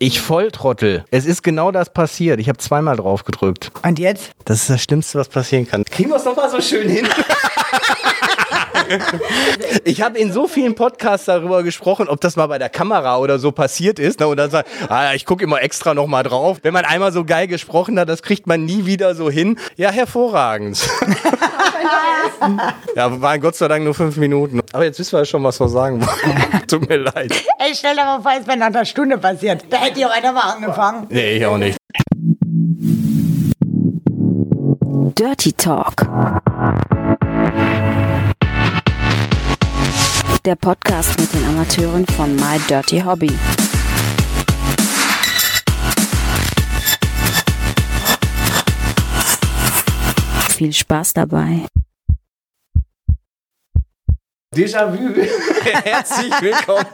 [0.00, 1.04] Ich Volltrottel.
[1.10, 2.38] Es ist genau das passiert.
[2.38, 3.72] Ich habe zweimal drauf gedrückt.
[3.82, 4.30] Und jetzt?
[4.44, 5.82] Das ist das Schlimmste, was passieren kann.
[5.84, 7.08] Kriegen wir es nochmal so schön hin?
[9.84, 13.40] ich habe in so vielen Podcasts darüber gesprochen, ob das mal bei der Kamera oder
[13.40, 14.20] so passiert ist.
[14.20, 14.28] Ne?
[14.28, 16.58] Und dann sagt, ah, ich gucke immer extra noch mal drauf.
[16.62, 19.58] Wenn man einmal so geil gesprochen hat, das kriegt man nie wieder so hin.
[19.76, 20.78] Ja, hervorragend.
[22.96, 24.60] ja, waren Gott sei Dank nur fünf Minuten.
[24.72, 26.66] Aber jetzt wissen wir schon, was wir sagen wollen.
[26.66, 27.32] Tut mir leid.
[27.58, 29.64] Ey, stell dir mal vor, es wäre nach einer Stunde passiert.
[29.70, 31.06] Da hätte ich auch einfach mal angefangen.
[31.10, 31.78] Nee, ich auch nicht.
[35.14, 36.06] Dirty Talk.
[40.44, 43.30] Der Podcast mit den Amateuren von My Dirty Hobby.
[50.58, 51.66] Viel Spaß dabei.
[54.52, 55.14] Déjà-vu.
[55.84, 56.84] Herzlich willkommen.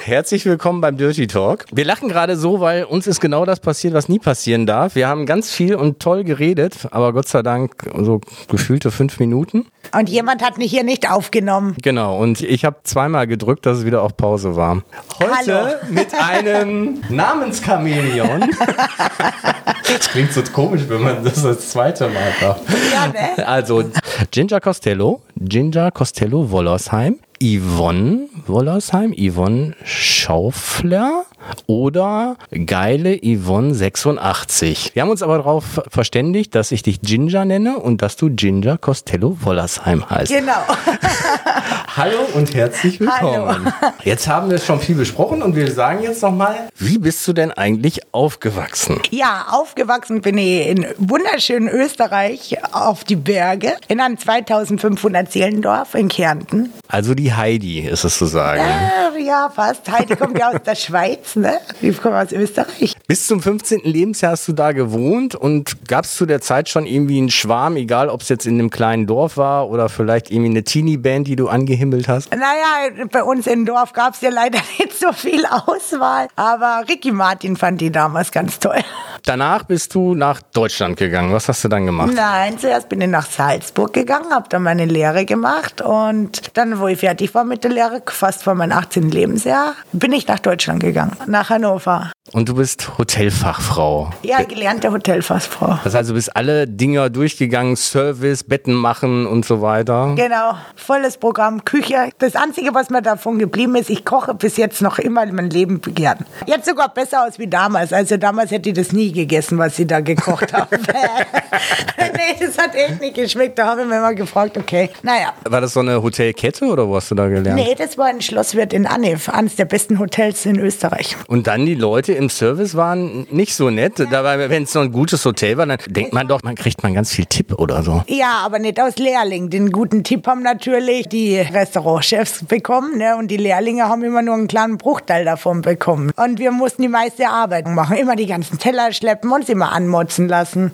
[0.00, 1.66] Herzlich willkommen beim Dirty Talk.
[1.72, 4.94] Wir lachen gerade so, weil uns ist genau das passiert, was nie passieren darf.
[4.94, 9.66] Wir haben ganz viel und toll geredet, aber Gott sei Dank so gefühlte fünf Minuten.
[9.92, 11.76] Und jemand hat mich hier nicht aufgenommen.
[11.82, 14.82] Genau, und ich habe zweimal gedrückt, dass es wieder auf Pause war.
[15.20, 15.76] Heute Hallo.
[15.90, 18.48] mit einem Namenschamäleon.
[19.86, 22.60] das klingt so komisch, wenn man das das zweite Mal macht.
[22.92, 23.46] Ja, ne?
[23.46, 23.84] Also
[24.30, 31.24] Ginger Costello, Ginger Costello Wollersheim, Yvonne Wollersheim, Yvonne Schaufler
[31.66, 34.92] oder geile Yvonne 86.
[34.94, 38.78] Wir haben uns aber darauf verständigt, dass ich dich Ginger nenne und dass du Ginger
[38.78, 40.32] Costello Wollersheim heißt.
[40.32, 40.52] Genau.
[41.96, 43.72] Hallo und herzlich willkommen.
[44.04, 47.52] Jetzt haben wir schon viel besprochen und wir sagen jetzt nochmal, wie bist du denn
[47.52, 49.00] eigentlich aufgewachsen?
[49.10, 56.08] Ja, aufgewachsen bin ich in wunderschönen Österreich auf die Berge in einem 2500 Seelendorf in
[56.08, 56.72] Kärnten.
[56.88, 58.62] Also die Heidi ist es zu sagen.
[58.62, 59.90] Äh, ja, fast.
[59.90, 61.58] Heidi kommt ja aus der Schweiz, ne?
[61.80, 62.94] Ich komme aus Österreich.
[63.06, 63.80] Bis zum 15.
[63.84, 67.76] Lebensjahr hast du da gewohnt und gab es zu der Zeit schon irgendwie einen Schwarm,
[67.76, 71.36] egal ob es jetzt in einem kleinen Dorf war oder vielleicht irgendwie eine Teenie-Band, die
[71.36, 72.30] du angehimmelt hast?
[72.30, 76.28] Naja, bei uns im Dorf gab es ja leider nicht so viel Auswahl.
[76.36, 78.80] Aber Ricky Martin fand die damals ganz toll.
[79.26, 81.32] Danach bist du nach Deutschland gegangen.
[81.32, 82.12] Was hast du dann gemacht?
[82.14, 86.88] Nein, zuerst bin ich nach Salzburg gegangen, habe dann meine Lehre gemacht und dann, wo
[86.88, 89.10] ich fertig war mit der Lehre, fast vor meinem 18.
[89.10, 92.12] Lebensjahr, bin ich nach Deutschland gegangen, nach Hannover.
[92.32, 94.10] Und du bist Hotelfachfrau.
[94.22, 95.78] Ja, gelernte Hotelfachfrau.
[95.84, 100.14] Das heißt, du bist alle Dinger durchgegangen, Service, Betten machen und so weiter.
[100.16, 102.10] Genau, volles Programm, Küche.
[102.18, 105.80] Das Einzige, was mir davon geblieben ist, ich koche bis jetzt noch immer mein Leben
[105.80, 106.26] gern.
[106.46, 107.92] Jetzt sogar besser aus wie damals.
[107.92, 110.76] Also damals hätte ich das nie gegessen, was sie da gekocht haben.
[111.98, 113.58] nee, das hat echt nicht geschmeckt.
[113.58, 115.32] Da habe ich mir immer gefragt, okay, naja.
[115.44, 117.60] War das so eine Hotelkette oder wo hast du da gelernt?
[117.60, 121.16] Nee, das war ein Schlosswirt in Annev, eines der besten Hotels in Österreich.
[121.28, 123.94] Und dann die Leute im Service waren nicht so nett.
[124.10, 126.94] Dabei, wenn es so ein gutes Hotel war, dann denkt man doch, man kriegt man
[126.94, 128.02] ganz viel Tipp oder so.
[128.08, 129.50] Ja, aber nicht aus Lehrling.
[129.50, 133.16] Den guten Tipp haben natürlich die Restaurantchefs bekommen ne?
[133.16, 136.12] und die Lehrlinge haben immer nur einen kleinen Bruchteil davon bekommen.
[136.16, 137.96] Und wir mussten die meiste Arbeit machen.
[137.96, 140.70] Immer die ganzen Teller schleppen, uns immer anmotzen lassen.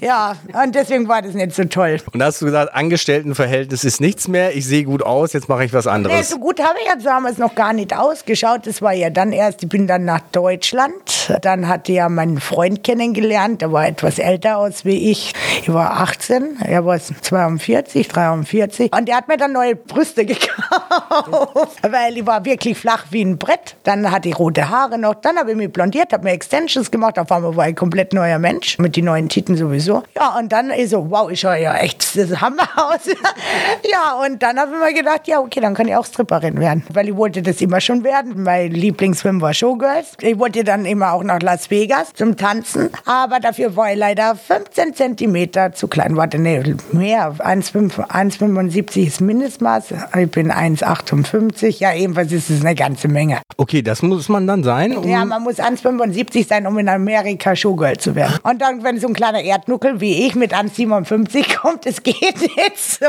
[0.00, 1.98] Ja, und deswegen war das nicht so toll.
[2.12, 5.64] Und da hast du gesagt, Angestelltenverhältnis ist nichts mehr, ich sehe gut aus, jetzt mache
[5.66, 6.30] ich was Nee, anderes.
[6.30, 8.66] so gut habe ich jetzt damals noch gar nicht ausgeschaut.
[8.66, 10.94] Das war ja dann erst, ich bin dann nach Deutschland.
[11.42, 15.34] Dann hatte ja meinen Freund kennengelernt, der war etwas älter aus wie ich.
[15.60, 18.94] Ich war 18, er war 42, 43.
[18.96, 23.36] Und der hat mir dann neue Brüste gekauft, weil ich war wirklich flach wie ein
[23.38, 23.76] Brett.
[23.84, 25.14] Dann hatte ich rote Haare noch.
[25.16, 27.18] Dann habe ich mich blondiert, habe mir Extensions gemacht.
[27.18, 30.02] Auf einmal war ich ein komplett neuer Mensch, mit den neuen Titten sowieso.
[30.16, 33.06] Ja, und dann ist so, wow, ich schaue ja echt das Hammer aus.
[33.90, 36.84] ja, und dann habe ich mir gedacht, ja, okay, dann kann ich auch Stripperin werden.
[36.92, 38.42] Weil ich wollte das immer schon werden.
[38.42, 40.16] Mein Lieblingsfilm war Showgirls.
[40.20, 42.90] Ich wollte dann immer auch nach Las Vegas zum Tanzen.
[43.04, 46.16] Aber dafür war ich leider 15 Zentimeter zu klein.
[46.16, 46.62] Warte, nee,
[46.92, 47.34] mehr.
[47.38, 49.94] 1,5 1,75 ist Mindestmaß.
[50.18, 51.80] Ich bin 1,58.
[51.80, 53.40] Ja, ebenfalls ist es eine ganze Menge.
[53.56, 54.96] Okay, das muss man dann sein.
[54.96, 58.38] Um Ja, man muss 1,75 sein, um in Amerika Showgirl zu werden.
[58.42, 62.78] Und dann, wenn so ein kleiner Erdnuckel wie ich mit 1,57 kommt, es geht nicht
[62.78, 63.06] so.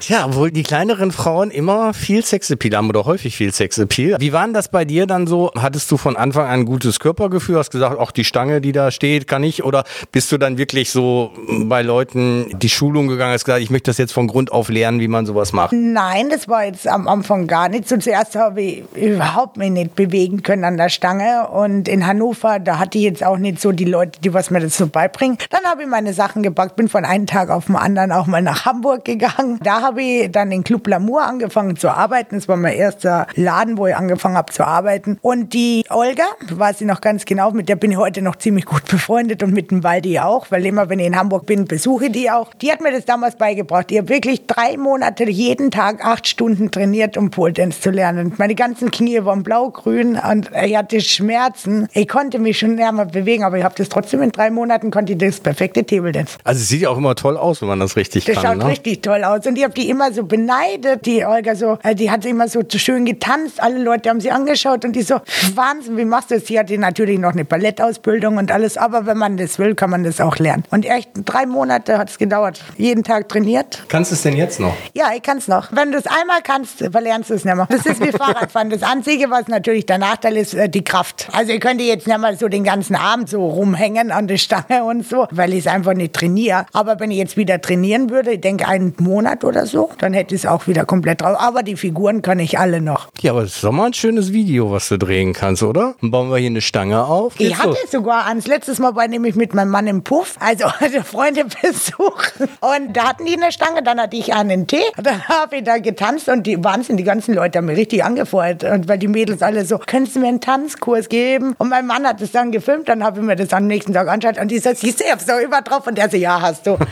[0.00, 4.16] Tja, obwohl die kleineren Frauen immer viel Sexappeal haben oder häufig viel Sexappeal.
[4.20, 5.50] Wie war denn das bei dir dann so?
[5.56, 8.90] Hattest du von Anfang an ein gutes Körpergefühl, hast gesagt, auch die Stange, die da
[8.90, 9.64] steht, kann ich?
[9.64, 11.32] Oder bist du dann wirklich so
[11.64, 15.00] bei Leuten die Schulung gegangen, hast gesagt, ich möchte das jetzt von Grund auf lernen,
[15.00, 15.72] wie man sowas macht?
[15.72, 17.96] Nein, das war jetzt am Anfang gar nicht so.
[17.96, 21.48] Zuerst habe ich überhaupt mich nicht bewegen können an der Stange.
[21.48, 24.60] Und in Hannover, da hatte ich jetzt auch nicht so die Leute, die was mir
[24.60, 25.38] das so beibringen.
[25.50, 28.42] Dann habe ich meine Sachen gepackt, bin von einem Tag auf den anderen auch mal
[28.42, 29.58] nach Hamburg gegangen.
[29.62, 32.36] Da habe ich dann in Club Lamour angefangen zu arbeiten.
[32.36, 35.18] Das war mein erster Laden, wo ich angefangen habe zu arbeiten.
[35.22, 38.64] Und die Olga, weiß ich noch ganz genau, mit der bin ich heute noch ziemlich
[38.64, 42.10] gut befreundet und mit dem Waldi auch, weil immer, wenn ich in Hamburg bin, besuche
[42.10, 42.54] die auch.
[42.54, 43.90] Die hat mir das damals beigebracht.
[43.90, 48.32] Die hat wirklich drei Monate jeden Tag acht Stunden trainiert, um Pole Dance zu lernen.
[48.36, 51.88] Meine ganzen Knie waren blau-grün und ich hatte Schmerzen.
[51.92, 55.12] Ich konnte mich schon näher bewegen, aber ich habe das trotzdem in drei Monaten konnte
[55.12, 56.36] ich das perfekte Table Dance.
[56.44, 58.44] Also es sieht ja auch immer toll aus, wenn man das richtig Das kann.
[58.44, 58.66] schaut ne?
[58.66, 59.46] richtig toll aus.
[59.46, 62.60] Und ich habe die immer so beneidet, die Olga so, äh, die hat immer so
[62.76, 63.62] schön getanzt.
[63.62, 65.20] Alle Leute haben sie angeschaut und die so,
[65.54, 66.46] Wahnsinn, wie machst du das?
[66.46, 70.04] Sie hatte natürlich noch eine Ballettausbildung und alles, aber wenn man das will, kann man
[70.04, 70.64] das auch lernen.
[70.70, 72.62] Und echt drei Monate hat es gedauert.
[72.76, 73.84] Jeden Tag trainiert.
[73.88, 74.74] Kannst du es denn jetzt noch?
[74.94, 75.68] Ja, ich kann es noch.
[75.72, 77.66] Wenn du es einmal kannst, verlernst du es nicht mehr.
[77.68, 78.70] Das ist wie Fahrradfahren.
[78.70, 81.28] Das Einzige, was natürlich der Nachteil ist, äh, die Kraft.
[81.32, 84.84] Also ich könnte jetzt nicht mal so den ganzen Abend so rumhängen an der Stange
[84.84, 86.66] und so, weil ich es einfach nicht trainiere.
[86.72, 90.34] Aber wenn ich jetzt wieder trainieren würde, ich denke einen Monat oder so, dann hätte
[90.34, 91.36] ich es auch wieder komplett drauf.
[91.38, 93.08] Aber die Figuren kann ich alle noch.
[93.20, 95.94] Ja, aber es ist doch mal ein schönes Video, was du drehen kannst, oder?
[96.00, 97.34] Dann bauen wir hier eine Stange auf.
[97.34, 97.90] Ich Geht's hatte los?
[97.90, 102.34] sogar ans letztes Mal war nämlich mit meinem Mann im Puff, also hatte Freunde besucht.
[102.60, 104.82] Und da hatten die eine Stange, dann hatte ich einen Tee.
[105.02, 108.64] Dann habe ich da getanzt und die Wahnsinn, die ganzen Leute haben mich richtig angefeuert.
[108.64, 111.54] Und weil die Mädels alle so, könntest du mir einen Tanzkurs geben?
[111.58, 114.08] Und mein Mann hat das dann gefilmt, dann habe ich mir das am nächsten Tag
[114.08, 115.86] angeschaut und die so, siehst du, ich hab's doch immer drauf.
[115.86, 116.76] Und der so, ja, hast du.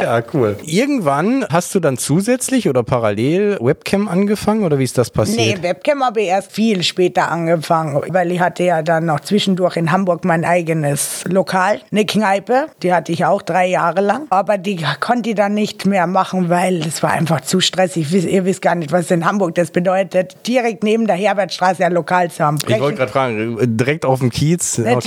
[0.00, 0.56] Ja, cool.
[0.64, 5.58] Irgendwann hast du dann zusätzlich oder parallel Webcam angefangen oder wie ist das passiert?
[5.58, 9.76] Nee, Webcam habe ich erst viel später angefangen, weil ich hatte ja dann noch zwischendurch
[9.76, 14.58] in Hamburg mein eigenes Lokal, eine Kneipe, die hatte ich auch drei Jahre lang, aber
[14.58, 18.12] die konnte ich dann nicht mehr machen, weil es war einfach zu stressig.
[18.12, 22.30] Ihr wisst gar nicht, was in Hamburg das bedeutet, direkt neben der Herbertstraße ein Lokal
[22.30, 22.58] zu haben.
[22.66, 24.80] Ich wollte gerade fragen, direkt auf dem Kiez?
[24.80, 24.98] Okay.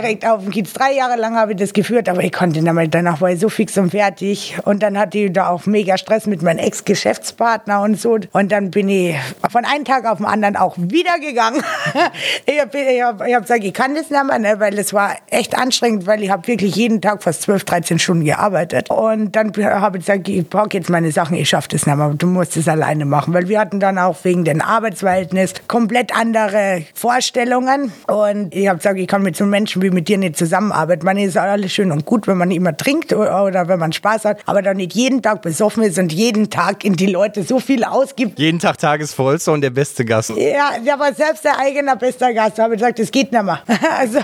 [0.00, 0.72] Direkt auf dem Kiez.
[0.72, 2.88] Drei Jahre lang habe ich das geführt, aber ich konnte mehr.
[2.88, 4.56] Danach war ich so fix und fertig.
[4.64, 8.18] Und dann hatte ich da auch mega Stress mit meinem Ex-Geschäftspartner und so.
[8.32, 9.16] Und dann bin ich
[9.50, 11.62] von einem Tag auf den anderen auch wieder gegangen.
[12.46, 14.58] ich habe hab, hab gesagt, ich kann das nicht mehr, ne?
[14.58, 18.24] weil es war echt anstrengend, weil ich habe wirklich jeden Tag fast 12, 13 Stunden
[18.24, 18.88] gearbeitet.
[18.88, 22.14] Und dann habe ich gesagt, ich packe jetzt meine Sachen, ich schaffe das nicht mehr.
[22.16, 26.84] Du musst es alleine machen, weil wir hatten dann auch wegen den Arbeitsverhältnis komplett andere
[26.94, 27.92] Vorstellungen.
[28.06, 31.04] Und ich habe gesagt, ich kann mit so Menschen wie mit dir nicht zusammenarbeiten.
[31.04, 34.24] Man ist alles schön und gut, wenn man immer trinkt oder, oder wenn man Spaß
[34.24, 37.60] hat, aber dann nicht jeden Tag besoffen ist und jeden Tag in die Leute so
[37.60, 38.38] viel ausgibt.
[38.38, 40.30] Jeden Tag Tagesvollster und der beste Gast.
[40.30, 42.58] Ja, der war selbst der eigene bester Gast.
[42.58, 43.60] Da habe ich gesagt, das geht nicht mehr.
[44.00, 44.20] Also,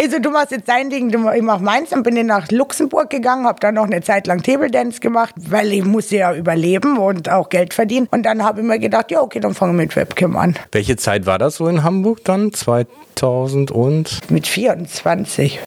[0.00, 1.90] also du machst jetzt dein Ding, du, ich mach meins.
[1.90, 5.34] Dann bin ich nach Luxemburg gegangen, habe dann noch eine Zeit lang Table Dance gemacht,
[5.36, 8.08] weil ich musste ja überleben und auch Geld verdienen.
[8.10, 10.56] Und dann habe ich mir gedacht, ja okay, dann fange ich mit Webcam an.
[10.72, 12.52] Welche Zeit war das so in Hamburg dann?
[12.52, 14.18] 2000 und?
[14.30, 15.01] Mit 24.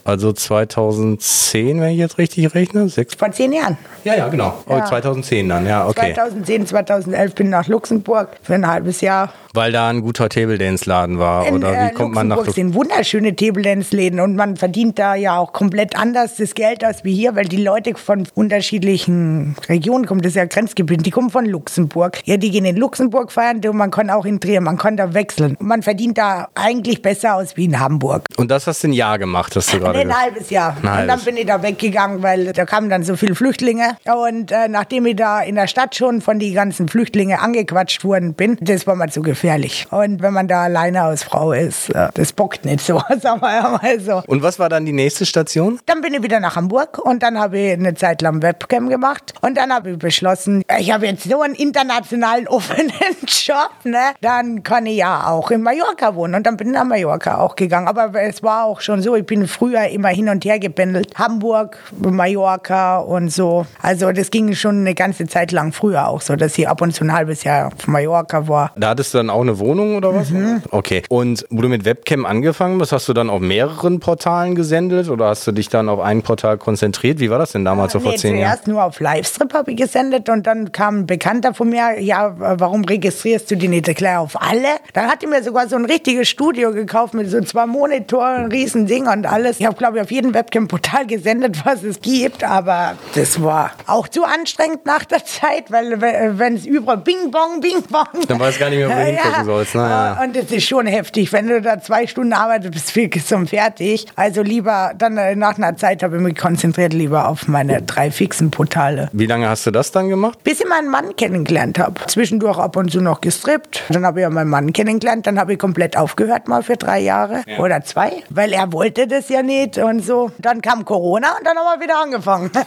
[0.04, 2.90] Also 2010, wenn ich jetzt richtig rechne?
[2.90, 3.16] Sechs?
[3.16, 3.78] Vor zehn Jahren.
[4.04, 4.54] Ja, ja, genau.
[4.68, 4.86] Oh, Ja.
[4.86, 6.14] 2010 dann, ja, okay.
[6.14, 9.34] 2010, 2011 bin ich nach Luxemburg für ein halbes Jahr.
[9.54, 12.38] Weil da ein guter Table Dance Laden war In, oder wie äh, kommt man nach
[12.38, 16.54] Luxemburg sind wunderschöne Table Dance Läden und man verdient da ja auch komplett anders das
[16.56, 20.22] Geld als wie hier, weil die Leute von unterschiedlichen Regionen kommen.
[20.22, 21.06] Das ist ja Grenzgebiet.
[21.06, 22.22] Die kommen von Luxemburg.
[22.26, 25.14] Ja, die gehen in Luxemburg feiern und man kann auch in Trier, man kann da
[25.14, 25.56] wechseln.
[25.60, 28.24] Man verdient da eigentlich besser aus wie in Hamburg.
[28.38, 30.72] Und das hast du ein Jahr gemacht, hast du gerade Nee, ein halbes Jahr.
[30.72, 31.26] Ein und dann halbes.
[31.26, 33.98] bin ich da weggegangen, weil da kamen dann so viele Flüchtlinge.
[34.06, 38.34] Und äh, nachdem ich da in der Stadt schon von die ganzen Flüchtlingen angequatscht worden
[38.34, 39.88] bin, das war mir zu gefährlich.
[39.92, 43.54] Und wenn man da alleine als Frau ist, äh, das bockt nicht so, sagen wir
[43.54, 44.24] ja mal so.
[44.28, 45.80] Und was war dann die nächste Station?
[45.86, 49.34] Dann bin ich wieder nach Hamburg und dann habe ich eine Zeit lang Webcam gemacht.
[49.42, 52.92] Und dann habe ich beschlossen, ich habe jetzt so einen internationalen offenen
[53.28, 54.12] Job, ne?
[54.22, 56.36] Dann kann ich ja auch in Mallorca wohnen.
[56.36, 57.88] Und dann bin ich nach Mallorca auch gegangen.
[57.88, 61.10] Aber es war auch schon so, ich bin früher immer hin und her gependelt.
[61.16, 63.68] Hamburg, Mallorca und so.
[63.84, 66.92] Also das ging schon eine ganze Zeit lang früher auch so, dass ich ab und
[66.96, 68.72] zu ein halbes Jahr auf Mallorca war.
[68.76, 70.32] Da hattest du dann auch eine Wohnung oder was?
[70.32, 70.64] Mhm.
[70.72, 71.04] Okay.
[71.10, 75.28] Und wo du mit Webcam angefangen bist, hast du dann auf mehreren Portalen gesendet oder
[75.28, 77.20] hast du dich dann auf ein Portal konzentriert?
[77.20, 78.54] Wie war das denn damals so vor Nee, zehn Jahren?
[78.54, 82.34] zuerst nur auf Livestream habe ich gesendet und dann kam ein Bekannter von mir, ja,
[82.38, 84.80] warum registrierst du die nicht gleich auf alle?
[84.94, 88.88] Dann hat er mir sogar so ein richtiges Studio gekauft mit so zwei Monitoren, riesen
[88.96, 89.60] Ding und alles.
[89.60, 94.08] Ich habe, glaube ich, auf jedem Webcam-Portal gesendet, was es gibt, aber das war auch
[94.08, 98.26] zu anstrengend nach der Zeit, weil wenn es überall Bing Bong, Bing Bong.
[98.28, 99.82] Dann weißt du gar nicht mehr, wo du hingucken sollst, ne?
[99.82, 100.24] Ja, ja.
[100.24, 104.06] Und das ist schon heftig, wenn du da zwei Stunden du bist fix und fertig.
[104.16, 108.12] Also lieber, dann äh, nach einer Zeit habe ich mich konzentriert lieber auf meine drei
[108.12, 109.10] fixen Portale.
[109.12, 110.44] Wie lange hast du das dann gemacht?
[110.44, 111.96] Bis ich meinen Mann kennengelernt habe.
[112.08, 113.84] Zwischendurch ab und zu noch gestrippt.
[113.90, 115.28] Dann habe ich ja meinen Mann kennengelernt.
[115.28, 119.30] Dann habe ich komplett aufgehört mal für drei Jahre oder zwei, weil er wollte das
[119.30, 120.32] ja nicht und so.
[120.40, 122.52] Dann kam Corona und dann haben wir wieder angefangen.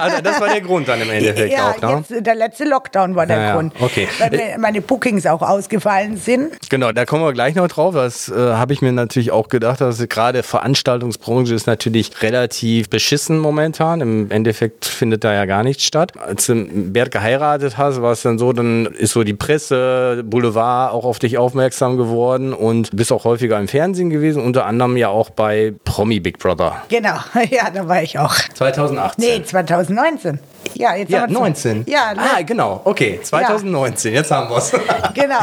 [0.00, 2.04] Also das war der Grund dann im Endeffekt ja, auch, ne?
[2.08, 3.74] jetzt, der letzte Lockdown war der Ja, ja, Grund.
[3.80, 4.08] okay.
[4.18, 6.54] Weil meine Bookings auch ausgefallen sind.
[6.70, 7.94] Genau, da kommen wir gleich noch drauf.
[7.94, 13.38] Das äh, habe ich mir natürlich auch gedacht, dass gerade Veranstaltungsbranche ist natürlich relativ beschissen
[13.38, 14.00] momentan.
[14.00, 16.12] Im Endeffekt findet da ja gar nichts statt.
[16.18, 20.92] Als du Bert geheiratet hast, war es dann so, dann ist so die Presse, Boulevard
[20.92, 25.08] auch auf dich aufmerksam geworden und bist auch häufiger im Fernsehen gewesen, unter anderem ja
[25.08, 26.82] auch bei Promi Big Brother.
[26.88, 27.16] Genau,
[27.50, 28.34] ja, da war ich auch.
[28.54, 29.24] 2018.
[29.24, 30.38] Nee, 2019.
[30.76, 31.84] Ja, jetzt Ja, haben wir 19.
[31.86, 32.20] Ja, ne?
[32.20, 32.80] Ah, genau.
[32.84, 34.14] Okay, 2019.
[34.14, 34.72] Jetzt haben wir es.
[35.14, 35.40] genau.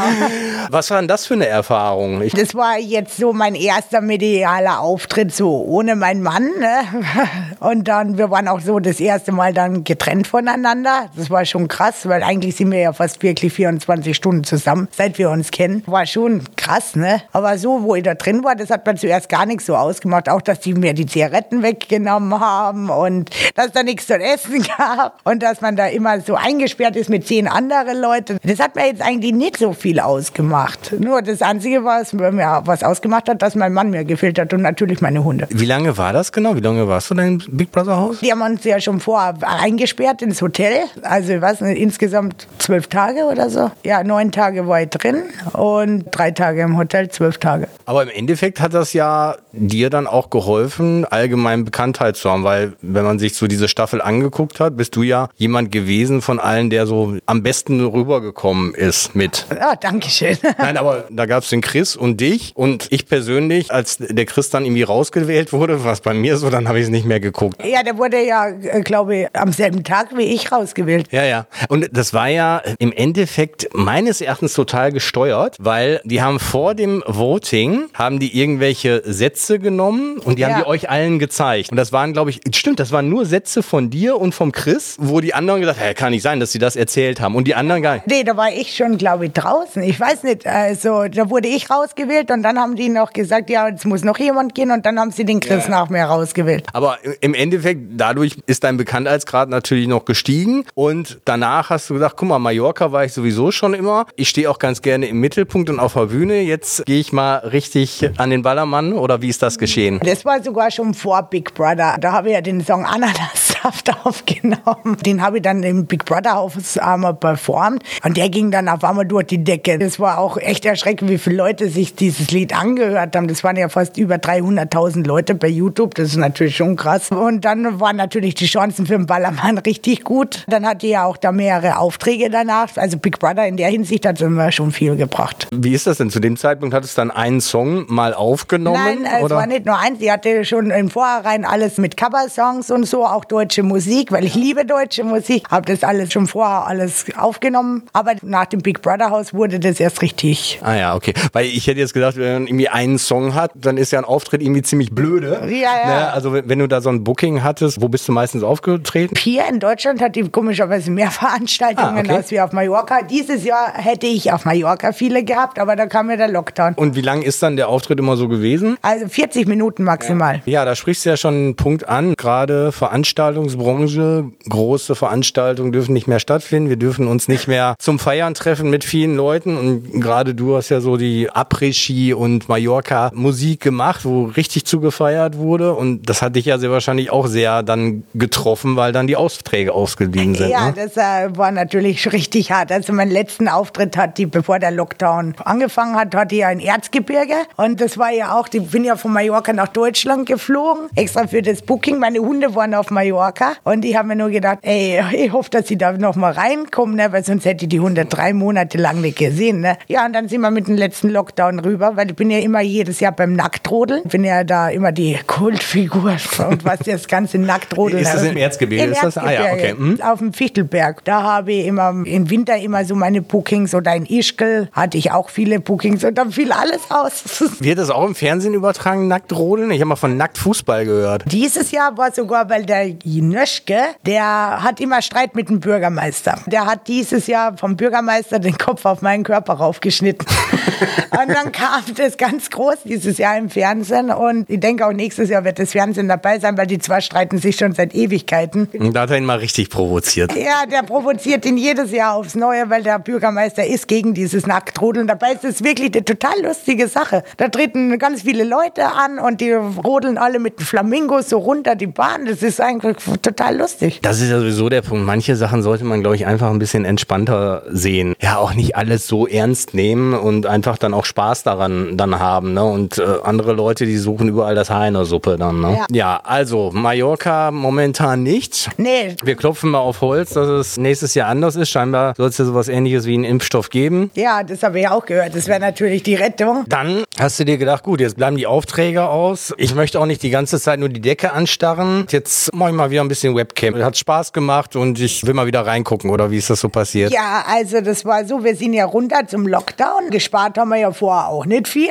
[0.70, 2.22] Was war denn das für eine Erfahrung?
[2.22, 6.50] Ich, Das war jetzt so mein erster medialer Auftritt, so ohne meinen Mann.
[6.58, 6.80] Ne?
[7.60, 11.10] Und dann, wir waren auch so das erste Mal dann getrennt voneinander.
[11.16, 15.18] Das war schon krass, weil eigentlich sind wir ja fast wirklich 24 Stunden zusammen, seit
[15.18, 15.82] wir uns kennen.
[15.86, 17.22] War schon krass, ne?
[17.32, 20.28] Aber so, wo ich da drin war, das hat man zuerst gar nicht so ausgemacht.
[20.28, 25.19] Auch, dass die mir die Zigaretten weggenommen haben und dass da nichts zu essen gab
[25.24, 28.38] und dass man da immer so eingesperrt ist mit zehn anderen Leuten.
[28.42, 30.94] Das hat mir jetzt eigentlich nicht so viel ausgemacht.
[30.98, 34.62] Nur das Einzige, was mir was ausgemacht hat, dass mein Mann mir gefehlt hat und
[34.62, 35.46] natürlich meine Hunde.
[35.50, 36.56] wie lange war das genau?
[36.56, 38.20] Wie lange warst du denn im Big Brother Haus?
[38.20, 40.72] Die haben uns ja schon vorher eingesperrt ins Hotel.
[41.02, 43.70] Also, nicht, insgesamt zwölf Tage oder so.
[43.84, 45.22] Ja, neun Tage war ich drin
[45.52, 47.68] und drei Tage im Hotel, zwölf Tage.
[47.86, 52.72] Aber im Endeffekt hat das ja dir dann auch geholfen, allgemein Bekanntheit zu haben, weil
[52.82, 56.70] wenn man sich so diese Staffel angeguckt hat, bist du ja jemand gewesen von allen,
[56.70, 59.46] der so am besten rübergekommen ist mit.
[59.54, 60.36] Ja, danke schön.
[60.58, 64.50] Nein, aber da gab es den Chris und dich und ich persönlich, als der Chris
[64.50, 67.64] dann irgendwie rausgewählt wurde, was bei mir so, dann habe ich es nicht mehr geguckt.
[67.64, 71.08] Ja, der wurde ja, äh, glaube ich, am selben Tag wie ich rausgewählt.
[71.10, 71.46] Ja, ja.
[71.68, 77.02] Und das war ja im Endeffekt meines Erachtens total gesteuert, weil die haben vor dem
[77.06, 80.58] Voting, haben die irgendwelche Sätze genommen und die haben Ja.
[80.60, 81.70] die euch allen gezeigt.
[81.70, 84.89] Und das waren, glaube ich, stimmt, das waren nur Sätze von dir und vom Chris,
[84.98, 87.34] wo die anderen gesagt haben, hey, kann nicht sein, dass sie das erzählt haben.
[87.34, 88.06] Und die anderen gar nicht.
[88.06, 89.82] Nee, da war ich schon, glaube ich, draußen.
[89.82, 93.68] Ich weiß nicht, also da wurde ich rausgewählt und dann haben die noch gesagt, ja,
[93.68, 96.66] jetzt muss noch jemand gehen und dann haben sie den Chris nach mir rausgewählt.
[96.72, 100.64] Aber im Endeffekt, dadurch ist dein Bekanntheitsgrad natürlich noch gestiegen.
[100.74, 104.06] Und danach hast du gesagt, guck mal, Mallorca war ich sowieso schon immer.
[104.16, 106.40] Ich stehe auch ganz gerne im Mittelpunkt und auf der Bühne.
[106.40, 108.92] Jetzt gehe ich mal richtig an den Ballermann.
[108.92, 110.00] Oder wie ist das geschehen?
[110.04, 111.96] Das war sogar schon vor Big Brother.
[112.00, 114.60] Da habe ich ja den Song Ananassaft aufgenommen.
[114.84, 118.84] Den habe ich dann im Big Brother Haus einmal performt und der ging dann auf
[118.84, 119.78] einmal durch die Decke.
[119.78, 123.28] Das war auch echt erschreckend, wie viele Leute sich dieses Lied angehört haben.
[123.28, 125.94] Das waren ja fast über 300.000 Leute bei YouTube.
[125.94, 127.10] Das ist natürlich schon krass.
[127.10, 130.44] Und dann waren natürlich die Chancen für den Ballermann richtig gut.
[130.48, 132.68] Dann hatte ich ja auch da mehrere Aufträge danach.
[132.76, 135.48] Also Big Brother in der Hinsicht hat mir schon viel gebracht.
[135.52, 136.10] Wie ist das denn?
[136.10, 139.02] Zu dem Zeitpunkt hattest du dann einen Song mal aufgenommen?
[139.02, 139.36] Nein, es oder?
[139.36, 140.00] war nicht nur eins.
[140.00, 144.34] Ich hatte schon im Vorhinein alles mit Coversongs und so, auch deutsche Musik, weil ich
[144.34, 145.48] liebe deutsche Musik.
[145.50, 147.82] Habe das alles schon vorher alles aufgenommen.
[147.92, 150.60] Aber nach dem Big Brother Haus wurde das erst richtig.
[150.62, 151.12] Ah ja, okay.
[151.32, 154.04] Weil ich hätte jetzt gedacht, wenn man irgendwie einen Song hat, dann ist ja ein
[154.04, 155.42] Auftritt irgendwie ziemlich blöde.
[155.48, 155.86] Ja, ja.
[155.86, 156.12] Ne?
[156.12, 159.16] Also wenn du da so ein Booking hattest, wo bist du meistens aufgetreten?
[159.16, 162.12] Hier in Deutschland hat die komischerweise mehr Veranstaltungen Ah, okay.
[162.12, 163.02] als wir auf Mallorca.
[163.02, 166.74] Dieses Jahr hätte ich auf Mallorca viele gehabt, aber da kam mir der Lockdown.
[166.74, 168.76] Und wie lang ist dann der Auftritt immer so gewesen?
[168.82, 170.42] Also 40 Minuten maximal.
[170.46, 172.14] Ja, da sprichst du ja schon einen Punkt an.
[172.16, 174.30] Gerade Veranstaltungsbranche,
[174.60, 176.68] große Veranstaltungen dürfen nicht mehr stattfinden.
[176.68, 179.56] Wir dürfen uns nicht mehr zum Feiern treffen mit vielen Leuten.
[179.56, 185.38] Und gerade du hast ja so die Après-Ski und Mallorca Musik gemacht, wo richtig zugefeiert
[185.38, 185.72] wurde.
[185.72, 189.72] Und das hat dich ja sehr wahrscheinlich auch sehr dann getroffen, weil dann die Aufträge
[189.72, 190.50] ausgeliehen sind.
[190.50, 190.74] Ja, ne?
[190.76, 192.70] das äh, war natürlich richtig hart.
[192.70, 196.60] Also meinen letzten Auftritt hat die, bevor der Lockdown angefangen hat, hatte ich ja in
[196.60, 197.34] Erzgebirge.
[197.56, 201.40] Und das war ja auch, ich bin ja von Mallorca nach Deutschland geflogen, extra für
[201.40, 201.98] das Booking.
[201.98, 203.52] Meine Hunde waren auf Mallorca.
[203.64, 206.96] Und ich habe mir nur gedacht, ey, ich hoffe, dass sie da noch mal reinkommen,
[206.96, 207.12] ne?
[207.12, 209.60] weil sonst hätte ich die Hunde drei Monate lang nicht gesehen.
[209.60, 209.76] Ne?
[209.88, 212.60] Ja, und dann sind wir mit dem letzten Lockdown rüber, weil ich bin ja immer
[212.60, 214.02] jedes Jahr beim Nacktrodeln.
[214.04, 216.16] Ich bin ja da immer die Kultfigur
[216.48, 218.84] und was das ganze Nacktrodeln Ist das im Erzgebirge?
[218.84, 219.74] Im Ist das- ah ja, okay.
[219.76, 220.00] Mhm.
[220.00, 221.04] Auf dem Fichtelberg.
[221.04, 225.10] Da habe ich immer im Winter immer so meine Bookings oder in Ischgl hatte ich
[225.12, 227.42] auch viele Bookings und dann fiel alles aus.
[227.60, 229.70] Wird das auch im Fernsehen übertragen, nackt rodeln?
[229.70, 231.24] Ich habe mal von nackt Fußball gehört.
[231.26, 236.38] Dieses Jahr war sogar, weil der Nöschke, der der hat immer Streit mit dem Bürgermeister.
[236.46, 240.26] Der hat dieses Jahr vom Bürgermeister den Kopf auf meinen Körper raufgeschnitten.
[241.10, 245.28] und dann kam das ganz groß dieses Jahr im Fernsehen und ich denke auch nächstes
[245.28, 248.68] Jahr wird das Fernsehen dabei sein, weil die zwei streiten sich schon seit Ewigkeiten.
[248.78, 250.34] Und da hat er ihn mal richtig provoziert.
[250.34, 255.06] Ja, der provoziert ihn jedes Jahr aufs Neue, weil der Bürgermeister ist gegen dieses Nacktrodeln.
[255.06, 257.22] Dabei ist es wirklich eine total lustige Sache.
[257.36, 261.86] Da treten ganz viele Leute an und die rodeln alle mit Flamingos so runter die
[261.86, 262.24] Bahn.
[262.24, 264.00] Das ist eigentlich total lustig.
[264.02, 265.04] Das ist ja sowieso der Punkt.
[265.06, 268.14] Manche Sachen sollte man, glaube ich, einfach ein bisschen entspannter sehen.
[268.20, 272.54] Ja, auch nicht alles so ernst nehmen und einfach dann auch Spaß daran dann haben.
[272.54, 272.64] Ne?
[272.64, 275.60] Und äh, andere Leute, die suchen überall das Haar in der Suppe dann.
[275.60, 275.76] Ne?
[275.78, 275.86] Ja.
[275.90, 278.70] ja, also Mallorca momentan nicht.
[278.76, 281.70] Nee, Wir klopfen mal auf Holz, dass es nächstes Jahr anders ist.
[281.70, 284.10] Scheinbar soll es ja sowas ähnliches wie einen Impfstoff geben.
[284.14, 285.34] ja, das habe ich auch gehört.
[285.34, 286.64] Das wäre natürlich die Rettung.
[286.68, 289.54] Dann hast du dir gedacht, gut, jetzt bleiben die Aufträge aus.
[289.56, 292.06] Ich möchte auch nicht die ganze Zeit nur die Decke anstarren.
[292.10, 293.74] Jetzt mache ich mal wieder ein bisschen Webcam.
[293.82, 297.12] Hat Spaß gemacht und ich will mal wieder reingucken, oder wie ist das so passiert?
[297.12, 300.10] Ja, also das war so, wir sind ja runter zum Lockdown.
[300.10, 301.90] Gespart haben wir ja vorher auch nicht viel.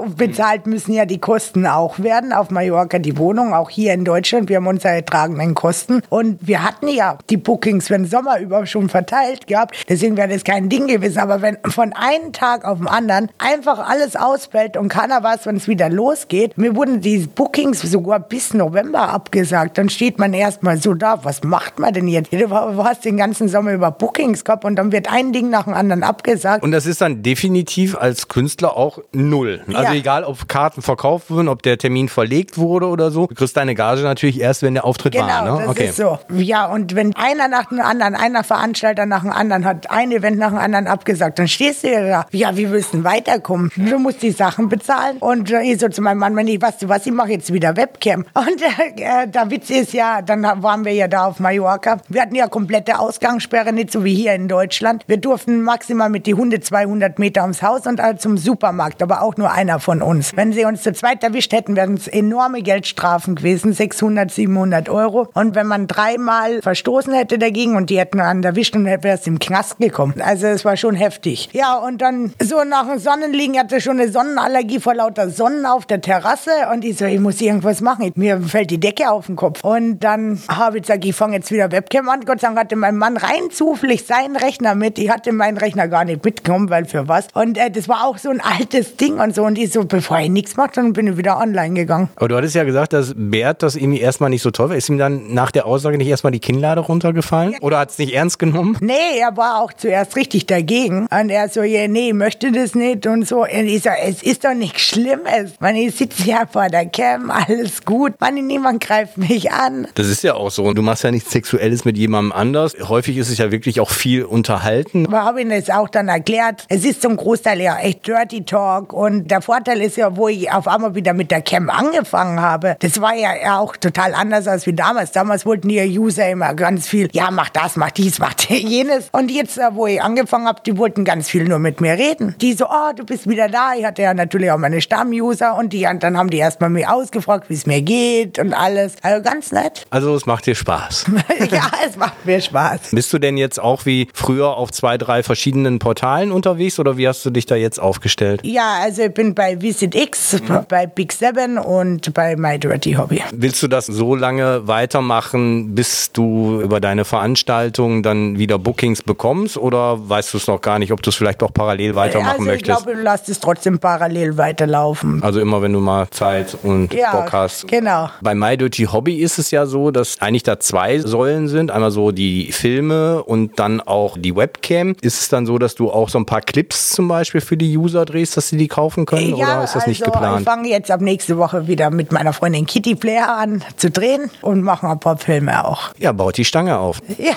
[0.00, 2.32] Und bezahlt müssen ja die Kosten auch werden.
[2.32, 4.48] Auf Mallorca die Wohnung, auch hier in Deutschland.
[4.48, 6.02] Wir haben unsere tragenden Kosten.
[6.08, 9.76] Und wir hatten ja die Bookings für den Sommer über schon verteilt gehabt.
[9.88, 11.18] Deswegen wäre das kein Ding gewesen.
[11.18, 15.56] Aber wenn von einem Tag auf den anderen einfach alles ausfällt und keiner weiß, wann
[15.56, 19.78] es wieder losgeht, mir wurden die Bookings sogar bis November abgesagt.
[19.78, 22.32] Dann steht man erstmal so da, was macht man denn jetzt?
[22.32, 22.50] Du
[22.82, 26.02] hast den ganzen Sommer über Bookings gehabt und dann wird ein Ding nach dem anderen
[26.02, 26.62] abgesagt.
[26.64, 29.60] Und das ist dann definitiv als Künstler auch null.
[29.68, 29.92] Also Ja.
[29.92, 33.26] egal, ob Karten verkauft wurden, ob der Termin verlegt wurde oder so.
[33.26, 35.60] Du kriegst deine Gage natürlich erst, wenn der Auftritt Genau, war.
[35.60, 35.66] Ne?
[35.66, 36.18] das ist so.
[36.30, 40.38] Ja, und wenn einer nach dem anderen, einer Veranstalter nach dem anderen hat ein Event
[40.38, 42.26] nach dem anderen abgesagt, dann stehst du ja da.
[42.32, 43.70] Ja, du denn weiterkommen?
[43.76, 45.18] Du musst die Sachen bezahlen.
[45.18, 47.52] Und äh, ich so zu meinem Mann, wenn ich, weißt du was, ich mache jetzt
[47.52, 48.24] wieder Webcam.
[48.34, 51.98] Und äh, der Witz ist ja, dann waren wir ja da auf Mallorca.
[52.08, 55.04] Wir hatten ja komplette Ausgangssperre, nicht so wie hier in Deutschland.
[55.06, 59.22] Wir durften maximal mit die Hunde 200 Meter ums Haus und alle zum Supermarkt, aber
[59.22, 60.34] auch nur einer von uns.
[60.34, 65.28] Wenn sie uns zu zweit erwischt hätten, wären es enorme Geldstrafen gewesen, 600, 700 Euro.
[65.34, 69.26] Und wenn man dreimal verstoßen hätte dagegen und die hätten einen erwischt, dann wäre es
[69.26, 70.14] im Knast gekommen.
[70.24, 71.48] Also es war schon heftig.
[71.52, 75.66] Ja, und dann so nach dem Sonnenliegen hatte ich schon eine Sonnenallergie vor lauter Sonnen
[75.66, 78.12] auf der Terrasse und ich so, ich muss irgendwas machen.
[78.14, 79.62] Mir fällt die Decke auf den Kopf.
[79.64, 82.20] Und dann habe ich gesagt, ich fange jetzt wieder Webcam an.
[82.24, 84.98] Gott sei Dank hatte mein Mann rein zufällig seinen Rechner mit.
[84.98, 87.28] Ich hatte meinen Rechner gar nicht mitgenommen, weil für was.
[87.34, 89.44] Und äh, das war auch so ein altes Ding und so.
[89.44, 92.08] Und ich so, bevor ich nichts mache, dann bin ich wieder online gegangen.
[92.16, 94.76] Aber du hattest ja gesagt, dass Bert das irgendwie erstmal nicht so toll war.
[94.76, 97.56] Ist ihm dann nach der Aussage nicht erstmal die Kinnlade runtergefallen?
[97.60, 98.76] Oder hat es nicht ernst genommen?
[98.80, 101.06] Nee, er war auch zuerst richtig dagegen.
[101.10, 103.42] Und er so, ja, nee, ich möchte das nicht und so.
[103.42, 105.52] Und ich so, es ist doch nichts Schlimmes.
[105.60, 108.20] Man, ich sitze ja vor der Cam, alles gut.
[108.20, 109.88] Man, niemand greift mich an.
[109.94, 110.64] Das ist ja auch so.
[110.64, 112.74] Und du machst ja nichts Sexuelles mit jemandem anders.
[112.88, 115.06] Häufig ist es ja wirklich auch viel unterhalten.
[115.06, 116.64] Aber habe ihm das auch dann erklärt.
[116.68, 118.92] Es ist zum Großteil ja echt Dirty Talk.
[118.92, 122.76] Und der Vorteil ist ja, wo ich auf einmal wieder mit der Cam angefangen habe,
[122.80, 125.12] das war ja auch total anders als wie damals.
[125.12, 129.08] Damals wollten die User immer ganz viel, ja, mach das, mach dies, mach jenes.
[129.12, 132.34] Und jetzt, äh, wo ich angefangen habe, die wollten ganz viel nur mit mir reden.
[132.40, 133.74] Die so, oh, du bist wieder da.
[133.78, 136.88] Ich hatte ja natürlich auch meine Stammuser und die, und dann haben die erstmal mich
[136.88, 138.94] ausgefragt, wie es mir geht und alles.
[139.02, 139.84] Also ganz nett.
[139.90, 141.06] Also es macht dir Spaß.
[141.50, 142.90] ja, es macht mir Spaß.
[142.92, 147.08] Bist du denn jetzt auch wie früher auf zwei, drei verschiedenen Portalen unterwegs oder wie
[147.08, 148.40] hast du dich da jetzt aufgestellt?
[148.44, 150.36] Ja, also ich bin bei Visit X,
[150.68, 153.22] bei Big Seven und bei My Dirty Hobby.
[153.32, 159.56] Willst du das so lange weitermachen, bis du über deine Veranstaltungen dann wieder Bookings bekommst
[159.56, 162.42] oder weißt du es noch gar nicht, ob du es vielleicht auch parallel weitermachen also
[162.44, 162.84] ich möchtest?
[162.84, 165.22] glaube, du lässt es trotzdem parallel weiterlaufen.
[165.22, 167.66] Also immer, wenn du mal Zeit und Ja, Bock hast.
[167.68, 168.10] genau.
[168.20, 171.70] Bei My Dirty Hobby ist es ja so, dass eigentlich da zwei Säulen sind.
[171.70, 174.94] Einmal so die Filme und dann auch die Webcam.
[175.00, 177.76] Ist es dann so, dass du auch so ein paar Clips zum Beispiel für die
[177.76, 179.34] User drehst, dass sie die kaufen können?
[179.34, 180.40] oder ist das nicht also geplant?
[180.40, 184.30] ich fange jetzt ab nächste Woche wieder mit meiner Freundin Kitty Player an zu drehen
[184.40, 185.90] und machen ein paar Filme auch.
[185.98, 187.00] Ja, baut die Stange auf.
[187.18, 187.34] Ja,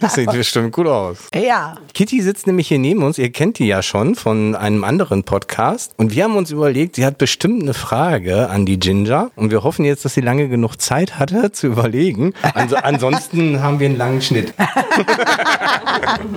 [0.00, 1.18] Das sieht bestimmt gut aus.
[1.34, 1.74] ja.
[1.92, 3.18] Kitty sitzt nämlich hier neben uns.
[3.18, 5.92] Ihr kennt die ja schon von einem anderen Podcast.
[5.96, 9.30] Und wir haben uns überlegt, sie hat bestimmt eine Frage an die Ginger.
[9.36, 12.23] Und wir hoffen jetzt, dass sie lange genug Zeit hatte zu überlegen.
[12.54, 14.54] Also, ansonsten haben wir einen langen Schnitt.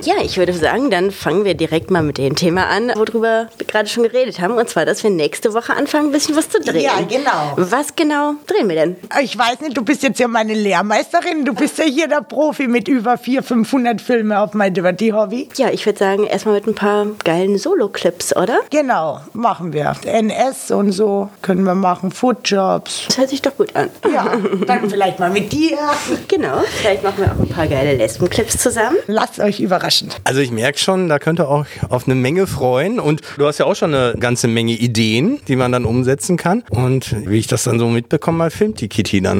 [0.04, 3.65] Ja, ich würde sagen, dann fangen wir direkt mal mit dem Thema an, worüber wir
[3.65, 4.54] gerade schon geredet haben.
[4.54, 6.82] Und zwar, dass wir nächste Woche anfangen, ein bisschen was zu drehen.
[6.84, 7.54] Ja, genau.
[7.56, 8.95] Was genau drehen wir denn?
[9.21, 11.45] Ich weiß nicht, du bist jetzt ja meine Lehrmeisterin.
[11.45, 15.50] Du bist ja hier der Profi mit über 400, 500 Filmen auf My Dirty Hobby.
[15.56, 18.60] Ja, ich würde sagen, erstmal mit ein paar geilen Solo-Clips, oder?
[18.69, 19.95] Genau, machen wir.
[20.06, 23.06] NS und so können wir machen, Foodjobs.
[23.08, 23.89] Das hört sich doch gut an.
[24.12, 24.32] Ja,
[24.65, 25.77] dann vielleicht mal mit dir.
[25.78, 25.96] Ja.
[26.28, 28.98] Genau, vielleicht machen wir auch ein paar geile Lesbenclips zusammen.
[29.06, 30.10] Lasst euch überraschen.
[30.24, 33.00] Also ich merke schon, da könnte auch auf eine Menge freuen.
[33.00, 36.63] Und du hast ja auch schon eine ganze Menge Ideen, die man dann umsetzen kann.
[36.72, 39.40] Und wie ich das dann so mitbekomme, mal filmt die Kitty dann.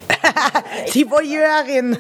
[0.94, 1.98] Die Voyeurin.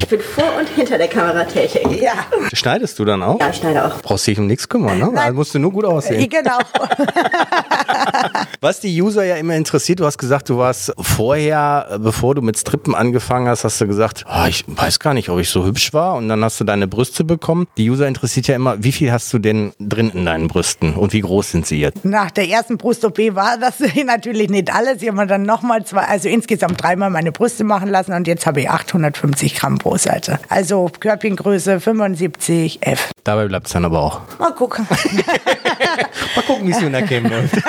[0.00, 2.02] Ich bin vor und hinter der Kameratechnik.
[2.02, 2.12] ja.
[2.52, 3.40] Schneidest du dann auch?
[3.40, 4.00] Ja, ich schneide auch.
[4.02, 5.12] Brauchst dich um nichts kümmern, ne?
[5.16, 6.28] Also musst du nur gut aussehen.
[6.28, 6.58] Genau.
[8.60, 12.42] Was die User ja immer interessiert, du hast gesagt, du warst vorher, äh, bevor du
[12.42, 15.64] mit Strippen angefangen hast, hast du gesagt, oh, ich weiß gar nicht, ob ich so
[15.64, 17.66] hübsch war und dann hast du deine Brüste bekommen.
[17.76, 21.12] Die User interessiert ja immer, wie viel hast du denn drin in deinen Brüsten und
[21.12, 22.04] wie groß sind sie jetzt?
[22.04, 25.02] Nach der ersten Brust-OP war das natürlich nicht alles.
[25.02, 28.46] Ich habe mir dann nochmal zwei, also insgesamt dreimal meine Brüste machen lassen und jetzt
[28.46, 30.38] habe ich 850 Gramm pro Seite.
[30.48, 33.10] Also Körbchengröße 75 F.
[33.24, 34.20] Dabei bleibt es dann aber auch.
[34.38, 34.86] Mal gucken.
[36.36, 37.54] Mal gucken, wie es in der Cam läuft.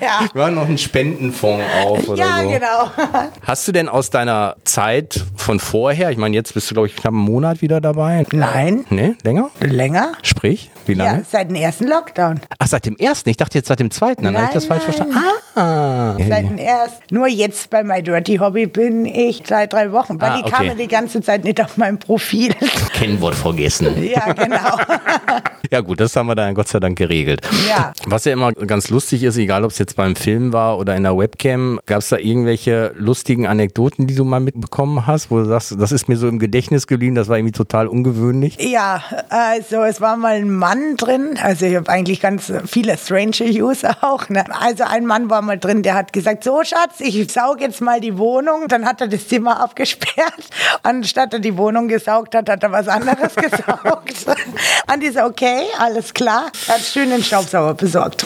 [0.00, 0.20] ja.
[0.32, 2.48] Wir haben noch einen Spendenfonds auf oder Ja, so.
[2.48, 2.90] genau.
[3.42, 6.96] Hast du denn aus deiner Zeit von vorher, ich meine, jetzt bist du, glaube ich,
[6.96, 8.24] knapp einen Monat wieder dabei?
[8.32, 9.50] Nein, Ne, länger?
[9.60, 10.12] länger.
[10.22, 11.18] Sprich, wie lange?
[11.18, 12.40] Ja, seit dem ersten Lockdown.
[12.58, 13.28] Ach, seit dem ersten?
[13.30, 14.24] Ich dachte jetzt seit dem zweiten.
[14.24, 15.16] Dann habe ich das Nein, falsch verstanden.
[15.54, 16.16] Ah.
[16.18, 17.14] Seit dem ersten.
[17.14, 20.52] Nur jetzt bei My Dirty Hobby bin ich seit drei Wochen, weil Ah, die okay.
[20.52, 22.52] kamen die ganze Zeit nicht auf meinem Profil.
[22.92, 24.02] Kennwort vergessen.
[24.02, 24.56] ja, genau.
[25.72, 27.40] Ja gut, das haben wir dann Gott sei Dank geregelt.
[27.68, 27.92] Ja.
[28.06, 31.02] Was ja immer ganz lustig ist, egal ob es jetzt beim Film war oder in
[31.02, 35.44] der Webcam, gab es da irgendwelche lustigen Anekdoten, die du mal mitbekommen hast, wo du
[35.46, 38.56] sagst, das ist mir so im Gedächtnis geblieben, das war irgendwie total ungewöhnlich.
[38.60, 43.36] Ja, also es war mal ein Mann drin, also ich habe eigentlich ganz viele strange
[43.40, 44.28] User auch.
[44.28, 44.44] Ne?
[44.60, 48.00] Also ein Mann war mal drin, der hat gesagt, so Schatz, ich saug jetzt mal
[48.00, 48.68] die Wohnung.
[48.68, 50.48] Dann hat er das Zimmer abgesperrt.
[50.82, 54.26] Anstatt er die Wohnung gesaugt hat, hat er was anderes gesaugt.
[54.92, 56.50] Und ich so, okay, alles klar.
[56.68, 58.24] Er hat schön den Staubsauger besorgt.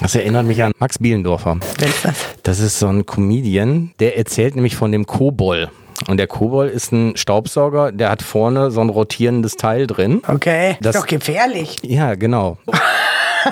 [0.00, 1.58] Das erinnert mich an Max Bielendorfer.
[1.78, 2.14] Wer ist das?
[2.42, 5.70] Das ist so ein Comedian, der erzählt nämlich von dem Kobol.
[6.08, 10.22] Und der Kobol ist ein Staubsauger, der hat vorne so ein rotierendes Teil drin.
[10.26, 11.76] Okay, Das- ist doch gefährlich.
[11.82, 12.58] Ja, genau.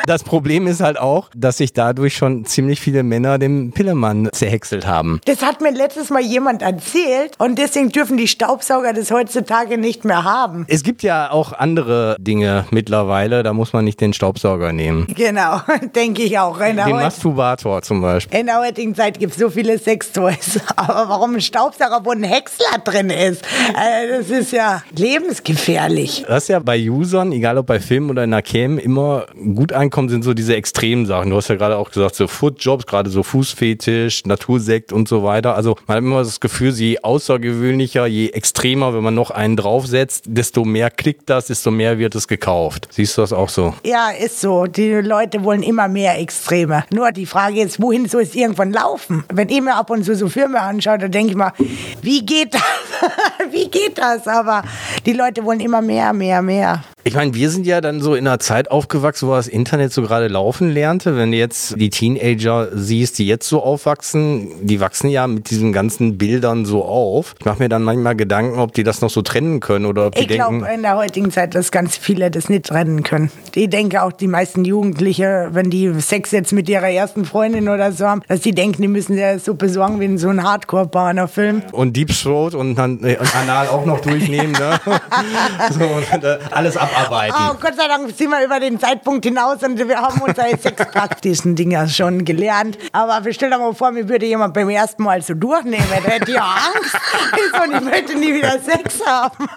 [0.07, 4.87] Das Problem ist halt auch, dass sich dadurch schon ziemlich viele Männer dem Pillemann zerhäckselt
[4.87, 5.21] haben.
[5.25, 10.05] Das hat mir letztes Mal jemand erzählt und deswegen dürfen die Staubsauger das heutzutage nicht
[10.05, 10.65] mehr haben.
[10.69, 15.07] Es gibt ja auch andere Dinge mittlerweile, da muss man nicht den Staubsauger nehmen.
[15.15, 15.61] Genau,
[15.95, 16.61] denke ich auch.
[16.61, 18.39] In Den Masturbator zum Beispiel.
[18.41, 20.61] in der heutigen Zeit gibt es so viele Sextoys.
[20.77, 26.25] Aber warum ein Staubsauger, wo ein Häcksler drin ist, äh, das ist ja lebensgefährlich.
[26.29, 30.11] Was ja bei Usern, egal ob bei Filmen oder in der Cam, immer gut ankommt,
[30.11, 31.31] sind so diese extremen Sachen.
[31.31, 35.55] Du hast ja gerade auch gesagt, so Footjobs, gerade so Fußfetisch, Natursekt und so weiter.
[35.55, 40.25] Also man hat immer das Gefühl, je außergewöhnlicher, je extremer, wenn man noch einen draufsetzt,
[40.27, 42.89] desto mehr klickt das, desto mehr wird es gekauft.
[42.91, 43.75] Siehst du das auch so?
[43.85, 44.67] Ja, ist so.
[44.67, 46.85] Die Leute wollen immer mehr Extreme.
[46.93, 49.25] Nur die Frage ist, wohin soll es irgendwann laufen?
[49.33, 51.53] Wenn ich mir ab und zu so Filme anschaue, dann denke ich mal,
[52.03, 52.63] wie geht das?
[53.51, 54.27] wie geht das?
[54.27, 54.63] Aber
[55.07, 56.83] die Leute wollen immer mehr, mehr, mehr.
[57.07, 60.03] Ich meine, wir sind ja dann so in einer Zeit aufgewachsen, wo das Internet so
[60.03, 61.17] gerade laufen lernte.
[61.17, 65.73] Wenn du jetzt die Teenager siehst, die jetzt so aufwachsen, die wachsen ja mit diesen
[65.73, 67.35] ganzen Bildern so auf.
[67.39, 70.15] Ich mache mir dann manchmal Gedanken, ob die das noch so trennen können oder ob
[70.15, 73.31] die Ich glaube denken, in der heutigen Zeit, dass ganz viele das nicht trennen können.
[73.55, 77.93] Ich denke auch die meisten Jugendliche, wenn die Sex jetzt mit ihrer ersten Freundin oder
[77.93, 81.63] so haben, dass die denken, die müssen ja so besorgen wie in so einem Hardcore-Porno-Film.
[81.73, 84.81] und Deep Throat und dann äh, und Anal auch noch durchnehmen, ne?
[85.71, 87.37] so, und, äh, alles abarbeiten.
[87.51, 91.55] Oh, Gott sei Dank sind wir über den Zeitpunkt hinaus und wir haben unsere sexpraktischen
[91.57, 92.79] Dinger schon gelernt.
[92.93, 96.31] Aber stell dir mal vor, mir würde jemand beim ersten Mal so durchnehmen, da hätte
[96.31, 96.97] ich ja Angst.
[97.37, 99.49] Ich so, ich möchte nie wieder Sex haben.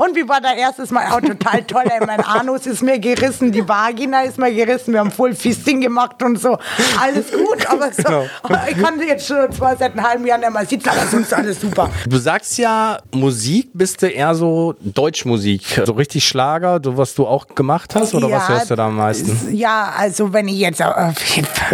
[0.00, 1.82] Und wie war der erstes Mal auch total toll.
[1.84, 5.82] Ey, mein Anus ist mir gerissen, die Vagina ist mir gerissen, wir haben voll Fisting
[5.82, 6.56] gemacht und so.
[6.98, 8.60] Alles gut, aber so, Genau.
[8.70, 11.60] ich kann jetzt schon zwar seit einem halben Jahr nicht mehr sitzen, aber sonst alles
[11.60, 11.90] super.
[12.08, 17.26] Du sagst ja, Musik bist du eher so Deutschmusik, so richtig Schlager, so was du
[17.26, 19.54] auch gemacht hast oder was hörst du da am meisten?
[19.54, 20.84] Ja, also wenn ich jetzt, äh,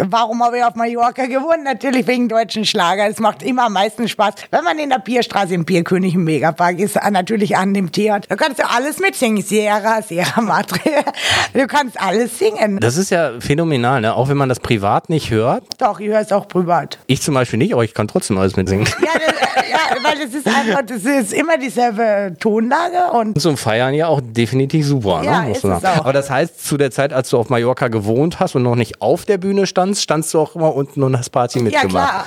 [0.08, 1.62] warum habe ich auf Mallorca gewohnt?
[1.62, 3.06] Natürlich wegen deutschen Schlager.
[3.06, 4.34] Es macht immer am meisten Spaß.
[4.50, 8.26] Wenn man in der Bierstraße im Bierkönig im Megapark ist, äh, natürlich an dem Theater,
[8.28, 9.42] da kannst du alles mitsingen.
[9.42, 10.78] Sierra, Sierra Madre.
[11.54, 12.78] Du kannst alles singen.
[12.80, 14.14] Das ist ja phänomenal, ne?
[14.14, 15.64] Auch wenn man das privat nicht hört.
[15.78, 16.98] Doch, ich höre es auch privat.
[17.06, 18.86] Ich zum Beispiel nicht, aber ich kann trotzdem alles mitsingen.
[19.00, 19.34] Ja, das,
[19.70, 24.20] ja, weil es ist einfach, das ist immer dieselbe Tonlage und Zum Feiern ja auch
[24.22, 25.52] definitiv super, Ja, ne?
[25.52, 25.96] ist es auch.
[25.96, 29.00] Aber das heißt, zu der Zeit, als du auf Mallorca gewohnt hast und noch nicht
[29.00, 32.24] auf der Bühne standst, standst du auch immer unten und hast Party ja mitgemacht.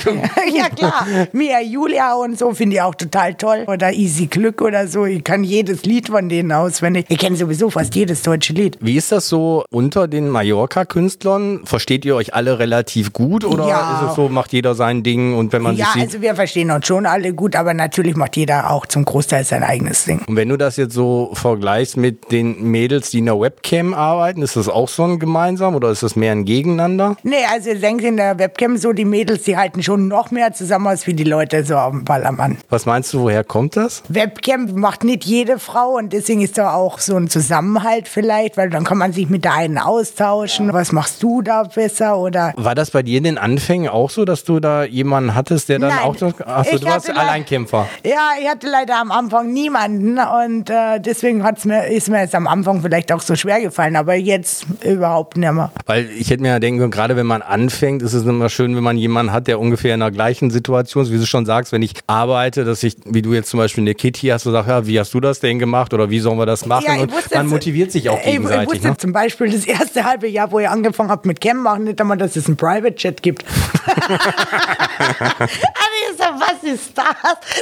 [0.00, 0.24] klar.
[0.52, 1.06] ja klar.
[1.32, 3.64] Mia Julia und so finde ich auch total toll.
[3.66, 5.06] Oder Easy Glück oder so.
[5.06, 7.06] Ich kann jedes Lied von denen auswendig.
[7.08, 8.76] Ich kenne sowieso fast jedes deutsche Lied.
[8.82, 11.62] Wie ist das so unter den Mallorca-Künstlern?
[11.64, 14.02] Versteht ihr euch alle relativ gut oder Ja.
[14.04, 16.02] ist es so, macht jeder sein Ding und wenn man Ja, sich sieht?
[16.02, 19.62] also wir verstehen uns schon alle gut, aber natürlich macht jeder auch zum Großteil sein
[19.62, 20.20] eigenes Ding.
[20.26, 24.42] und wenn du das jetzt so vergleichst mit den Mädels, die in der Webcam arbeiten,
[24.42, 27.16] ist das auch so ein gemeinsam oder ist das mehr ein Gegeneinander?
[27.22, 30.52] Nee, also ich denke in der Webcam so, die Mädels, die halten schon noch mehr
[30.52, 32.58] zusammen als wie die Leute so auf dem Ballermann.
[32.68, 34.02] Was meinst du, woher kommt das?
[34.08, 38.70] Webcam macht nicht jede Frau und deswegen ist da auch so ein Zusammenhalt vielleicht, weil
[38.70, 40.72] dann kann man sich mit der einen austauschen.
[40.72, 44.24] Was machst du da besser oder War das bei dir in den Anfängen auch so,
[44.24, 45.98] dass du da jemanden hattest, der dann Nein.
[46.00, 46.40] auch das.
[46.40, 47.88] Achso, du warst Alleinkämpfer.
[48.04, 52.34] Ja, ich hatte leider am Anfang niemanden und äh, deswegen hat's mir, ist mir jetzt
[52.34, 55.70] am Anfang vielleicht auch so schwer gefallen, aber jetzt überhaupt nicht mehr.
[55.86, 58.74] Weil ich hätte mir ja denken können, gerade wenn man anfängt, ist es immer schön,
[58.76, 61.72] wenn man jemanden hat, der ungefähr in der gleichen Situation ist, wie du schon sagst,
[61.72, 64.68] wenn ich arbeite, dass ich, wie du jetzt zum Beispiel eine Kitty hast, du sagst,
[64.68, 66.84] ja, wie hast du das denn gemacht oder wie sollen wir das machen?
[66.86, 68.68] Ja, und man motiviert sich auch ich- Ich gegenseitig.
[68.74, 68.96] wusste Ne?
[68.96, 72.16] zum Beispiel das erste halbe Jahr, wo ich angefangen habe mit Cam machen, nicht einmal,
[72.16, 73.44] dass es einen Private Chat gibt.
[73.86, 77.04] Aber ich so, was ist das?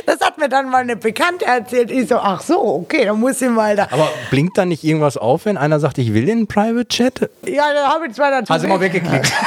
[0.07, 1.90] Das hat mir dann mal eine Bekannte erzählt.
[1.90, 3.88] Ich so, ach so, okay, dann muss ich mal da.
[3.90, 7.31] Aber blinkt da nicht irgendwas auf, wenn einer sagt, ich will einen Private Chat?
[7.46, 8.53] Ja, dann habe ich zwar dazu.
[8.53, 9.33] Hast du mal weggeklickt?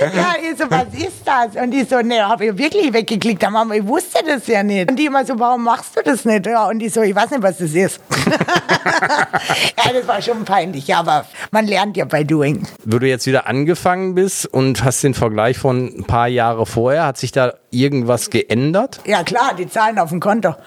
[0.00, 1.56] ja, ich so, was ist das?
[1.62, 3.42] Und ich so, nee, habe ich wirklich weggeklickt.
[3.42, 4.90] Da Mama, ich wusste das ja nicht.
[4.90, 6.46] Und die immer so, warum machst du das nicht?
[6.46, 8.00] Ja, und ich so, ich weiß nicht, was das ist.
[8.26, 12.66] ja, das war schon peinlich, ja, aber man lernt ja bei Doing.
[12.84, 17.06] Wo du jetzt wieder angefangen bist und hast den Vergleich von ein paar Jahre vorher,
[17.06, 19.00] hat sich da irgendwas geändert?
[19.06, 20.54] Ja, klar, die Zahlen auf dem Konto.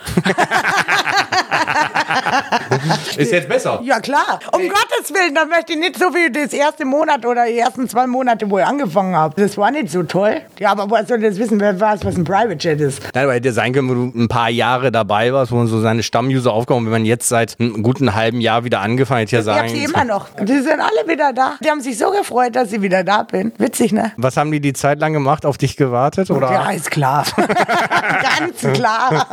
[3.17, 3.80] Ist jetzt besser.
[3.84, 4.39] Ja, klar.
[4.54, 7.88] Um Gottes Willen, da möchte ich nicht so wie das erste Monat oder die ersten
[7.89, 9.39] zwei Monate, wo ich angefangen habe.
[9.41, 10.41] Das war nicht so toll.
[10.60, 13.02] Ja, aber woher soll das wissen, wer weiß, was ein Private Chat ist?
[13.13, 15.80] Nein, aber hätte sein können, wo du ein paar Jahre dabei warst, wo man so
[15.82, 19.39] seine Stammuser aufgehauen, wenn man jetzt seit einem guten halben Jahr wieder angefangen hat, ja
[19.41, 19.69] Ich hab sagen.
[19.69, 20.28] sie immer noch.
[20.41, 21.54] Die sind alle wieder da.
[21.63, 23.52] Die haben sich so gefreut, dass ich wieder da bin.
[23.58, 24.12] Witzig, ne?
[24.17, 25.45] Was haben die die Zeit lang gemacht?
[25.45, 26.30] Auf dich gewartet?
[26.32, 27.24] Oder Ja, ist klar.
[27.38, 29.28] Ganz klar.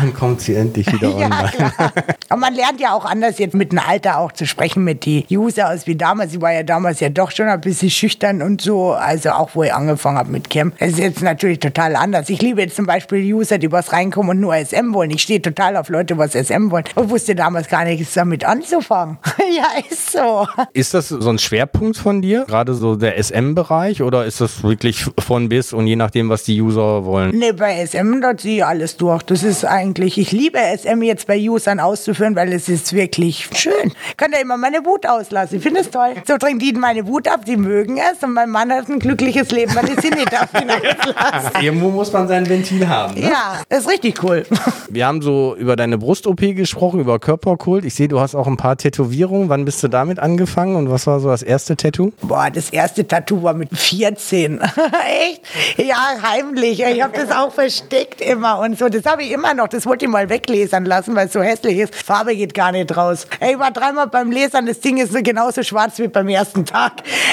[0.00, 1.48] wann kommt sie endlich wieder Ja, online?
[1.50, 1.92] klar.
[2.28, 5.26] Aber man lernt ja auch anders jetzt mit dem Alter auch zu sprechen mit die
[5.30, 6.34] User als wie damals.
[6.34, 8.92] Ich war ja damals ja doch schon ein bisschen schüchtern und so.
[8.92, 10.72] Also auch wo ich angefangen habe mit Cam.
[10.78, 12.28] Es ist jetzt natürlich total anders.
[12.28, 15.10] Ich liebe jetzt zum Beispiel User, die was reinkommen und nur SM wollen.
[15.10, 16.84] Ich stehe total auf Leute, was SM wollen.
[16.94, 19.18] Und wusste damals gar nichts damit anzufangen.
[19.56, 20.46] ja, ist so.
[20.72, 22.44] Ist das so ein Schwerpunkt von dir?
[22.46, 24.02] Gerade so der SM-Bereich?
[24.02, 27.36] Oder ist das wirklich von bis und je nachdem, was die User wollen?
[27.36, 29.22] Nee, bei SM, da ziehe ich alles durch.
[29.22, 33.92] Das ist eigentlich, ich liebe SM jetzt bei Usern auszuführen, weil es ist wirklich schön.
[34.10, 35.56] Ich kann da immer meine Wut auslassen.
[35.56, 36.14] Ich finde es toll.
[36.26, 39.50] So trinkt die meine Wut ab, die mögen es und mein Mann hat ein glückliches
[39.50, 41.50] Leben, weil ich sie nicht auf ihn auslasse.
[41.60, 43.14] Irgendwo muss man sein Ventil haben.
[43.14, 43.28] Ne?
[43.30, 44.46] Ja, das ist richtig cool.
[44.88, 47.84] Wir haben so über deine Brust-OP gesprochen, über Körperkult.
[47.84, 49.48] Ich sehe, du hast auch ein paar Tätowierungen.
[49.48, 52.12] Wann bist du damit angefangen und was war so das erste Tattoo?
[52.22, 54.60] Boah, das erste Tattoo war mit 14.
[54.60, 55.42] Echt?
[55.76, 56.80] Ja, heimlich.
[56.80, 58.88] Ich habe das auch versteckt immer und so.
[58.88, 59.68] Das habe ich immer noch.
[59.68, 61.94] Das wollte ich mal weglesern lassen, weil es so hässlich ist.
[61.94, 63.26] Farbe geht gar nicht raus.
[63.40, 64.66] Ey, Ich war dreimal beim Lesern.
[64.66, 66.92] Das Ding ist genauso schwarz wie beim ersten Tag.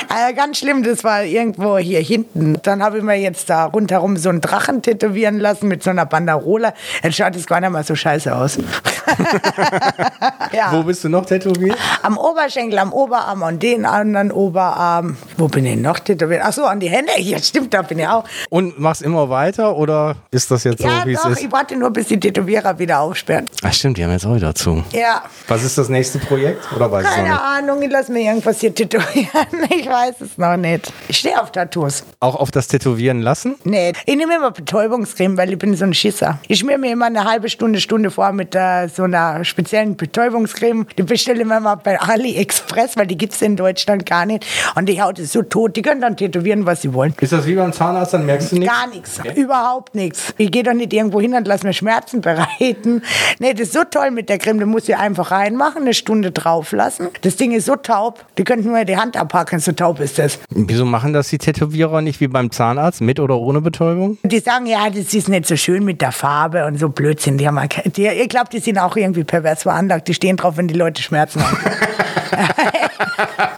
[0.10, 0.83] Äh, ganz schlimm.
[0.83, 2.57] Das war irgendwo hier hinten.
[2.63, 6.05] Dann habe ich mir jetzt da rundherum so einen Drachen tätowieren lassen mit so einer
[6.05, 6.73] Banderole.
[7.03, 8.57] Jetzt schaut es gar nicht mal so scheiße aus.
[10.51, 10.71] ja.
[10.71, 11.77] Wo bist du noch tätowiert?
[12.03, 15.17] Am Oberschenkel, am Oberarm und den anderen Oberarm.
[15.38, 16.41] Wo bin ich noch tätowiert?
[16.43, 17.12] Ach so, an die Hände.
[17.19, 18.23] Ja, stimmt, da bin ich auch.
[18.49, 21.41] Und machst immer weiter oder ist das jetzt so, ja, wie es doch, ist?
[21.43, 23.49] ich warte nur, bis die Tätowierer wieder aufsperren.
[23.63, 24.84] Ach stimmt, die haben jetzt auch wieder zu.
[24.93, 26.63] Ja, Was ist das nächste Projekt?
[26.76, 27.41] Oder weiß keine?
[27.41, 29.28] Ahnung, ich lasse mir irgendwas hier tätowieren.
[29.69, 30.91] Ich weiß es noch nicht.
[31.08, 32.04] Ich stehe auf Tattoos.
[32.19, 33.56] Auch auf das Tätowieren lassen?
[33.63, 36.39] Nee, ich nehme immer Betäubungscreme, weil ich bin so ein Schisser.
[36.47, 40.88] Ich schmier mir immer eine halbe Stunde, Stunde vor mit äh, so einer speziellen Betäubungscreme.
[40.97, 44.45] Die bestelle ich mir mal bei AliExpress, weil die gibt es in Deutschland gar nicht.
[44.76, 47.13] Und die Haut ist so tot, die können dann tätowieren, was sie wollen.
[47.19, 48.73] Ist das wie beim Zahnarzt, dann merkst du nichts?
[48.73, 50.34] Gar nichts, überhaupt nichts.
[50.38, 53.02] Ich gehe doch nicht irgendwo hin und lass mir Schmerzen bereiten.
[53.39, 56.32] Nee, das ist so toll mit der Creme, du musst sie einfach reinmachen, eine Stunde
[56.32, 57.08] drauf lassen.
[57.21, 60.39] Das Ding ist so taub, die könnten nur die Hand abhaken, so taub ist das.
[60.49, 64.17] Wieso machen das die Tätowierer nicht wie beim Zahnarzt, mit oder ohne Betäubung?
[64.23, 67.38] Die sagen, ja, das ist nicht so schön mit der Farbe und so Blödsinn.
[67.38, 67.60] Die haben,
[67.95, 70.08] die, ich glaube, die sind auch irgendwie pervers veranlagt.
[70.08, 71.58] Die stehen drauf, wenn die Leute Schmerzen haben.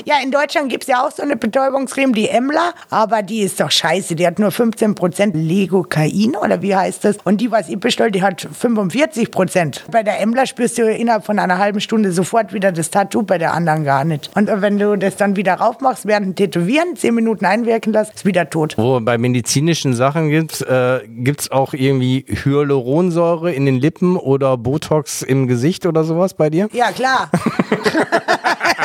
[0.06, 3.60] ja, in Deutschland gibt es ja auch so eine Betäubungscreme, die Emla, aber die ist
[3.60, 4.16] doch scheiße.
[4.16, 7.18] Die hat nur 15% Legokain oder wie heißt das?
[7.24, 9.92] Und die, was ich bestellt, die hat 45%.
[9.92, 13.38] Bei der Emla spürst du innerhalb von einer halben Stunde sofort wieder das Tattoo, bei
[13.38, 14.30] der anderen gar nicht.
[14.36, 18.50] Und wenn du das dann wieder raufmachst, während Tätowieren, 10 Minuten einwirken lässt, ist wieder
[18.50, 18.76] tot.
[18.78, 24.58] Wo bei medizinischen Sachen gibt, äh, gibt es auch irgendwie Hyaluronsäure in den Lippen oder
[24.58, 26.70] Botox im Gesicht oder sowas bei dir?
[26.72, 27.30] Ja, klar.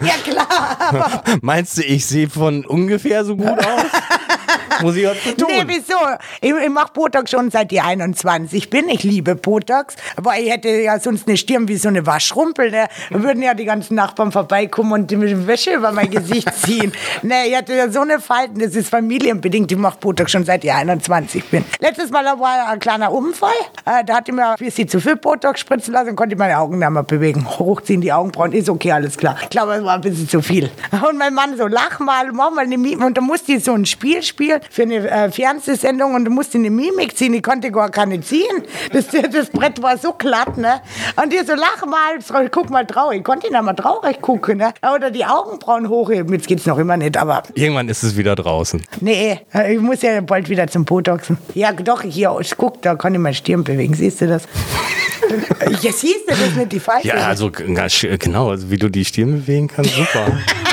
[0.00, 1.22] ja, klar.
[1.42, 3.84] Meinst du, ich sehe von ungefähr so gut aus?
[4.82, 5.48] Muss ich was tun?
[5.48, 5.96] Nee, wieso?
[6.40, 8.88] Ich, ich mache Botox schon seit ich 21 bin.
[8.88, 9.96] Ich liebe Botox.
[10.16, 12.70] Aber ich hätte ja sonst eine Stirn wie so eine Waschrumpel.
[12.70, 12.88] Ne?
[13.10, 16.92] Da würden ja die ganzen Nachbarn vorbeikommen und die Wäsche über mein Gesicht ziehen.
[17.22, 18.60] nee, ich hatte ja so eine Falten.
[18.60, 19.70] Das ist familienbedingt.
[19.70, 21.64] Ich mache Botox schon seit ich 21 bin.
[21.80, 23.50] Letztes Mal war ein kleiner Unfall.
[23.84, 26.58] Äh, da hatte ich mir ein bisschen zu viel Botox spritzen lassen und konnte meine
[26.58, 27.46] Augen nicht mehr bewegen.
[27.58, 28.52] Hochziehen die Augenbrauen.
[28.52, 29.36] Ist okay, alles klar.
[29.42, 30.70] Ich glaube, es war ein bisschen zu viel.
[31.08, 33.04] Und mein Mann so, lach mal, mach mal eine Mimik.
[33.04, 34.39] Und da musste ich so ein Spiel spielen
[34.70, 37.34] für eine äh, Fernsehsendung und du musste eine Mimik ziehen.
[37.34, 38.64] Ich konnte gar keine ziehen.
[38.92, 40.80] Das, das Brett war so glatt, ne?
[41.22, 43.18] Und die so, lach mal, guck mal traurig.
[43.18, 44.72] Ich konnte nicht mal traurig gucken, ne?
[44.94, 46.32] Oder die Augenbrauen hochheben.
[46.32, 48.82] Jetzt geht's noch immer nicht, aber Irgendwann ist es wieder draußen.
[49.00, 51.38] nee, äh, ich muss ja bald wieder zum Botoxen.
[51.54, 53.94] Ja, doch, hier, guck, da kann ich meine Stirn bewegen.
[53.94, 54.44] Siehst du das?
[55.82, 57.06] ja, siehst du das nicht, die Falten?
[57.06, 60.26] Ja, also genau, also wie du die Stirn bewegen kannst, super.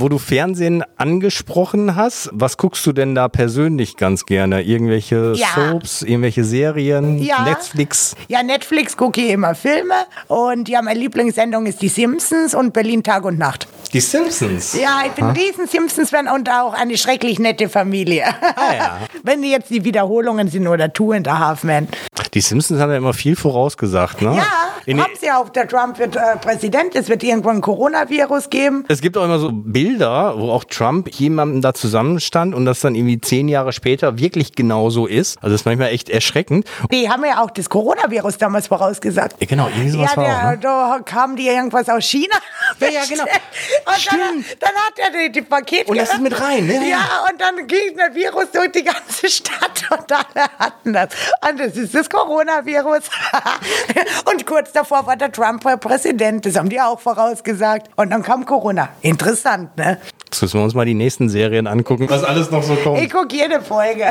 [0.00, 4.62] Wo du Fernsehen angesprochen hast, was guckst du denn da persönlich ganz gerne?
[4.62, 5.46] Irgendwelche Ja.
[5.54, 7.42] Soaps, irgendwelche Serien, Ja.
[7.44, 8.16] Netflix?
[8.28, 9.92] Ja, Netflix gucke ich immer Filme
[10.28, 13.68] und ja, meine Lieblingssendung ist Die Simpsons und Berlin Tag und Nacht.
[13.92, 14.74] Die Simpsons.
[14.80, 18.24] Ja, ich bin ein riesen Simpsons-Fan und auch eine schrecklich nette Familie.
[18.24, 18.98] Ah, ja.
[19.22, 21.88] Wenn die jetzt die Wiederholungen sind oder Two and a Half Men.
[22.32, 24.36] Die Simpsons haben ja immer viel vorausgesagt, ne?
[24.36, 24.46] Ja,
[24.86, 25.48] In, haben sie auch.
[25.48, 26.94] Der Trump wird äh, Präsident.
[26.94, 28.84] Es wird irgendwann ein Coronavirus geben.
[28.88, 32.94] es gibt auch immer so Bilder, wo auch Trump jemandem da zusammenstand und das dann
[32.94, 35.38] irgendwie zehn Jahre später wirklich genauso ist.
[35.38, 36.66] Also das ist manchmal echt erschreckend.
[36.92, 39.36] Die haben ja auch das Coronavirus damals vorausgesagt.
[39.40, 40.58] Ja, genau, irgendwie sowas ja, war der, auch, ne?
[40.60, 42.36] da kamen die irgendwas aus China.
[42.78, 43.24] Ja, ja, genau.
[43.86, 45.90] Und dann, dann hat er die, die Pakete.
[45.90, 46.88] Und das ist mit rein, ne?
[46.88, 51.08] Ja, und dann ging der Virus durch die ganze Stadt und alle hatten das.
[51.48, 53.02] Und das ist das Coronavirus.
[54.30, 56.46] und kurz davor war der Trump Präsident.
[56.46, 57.88] Das haben die auch vorausgesagt.
[57.96, 58.90] Und dann kam Corona.
[59.02, 59.98] Interessant, ne?
[60.26, 63.00] Jetzt müssen wir uns mal die nächsten Serien angucken, was alles noch so kommt.
[63.02, 64.04] Ich gucke jede Folge.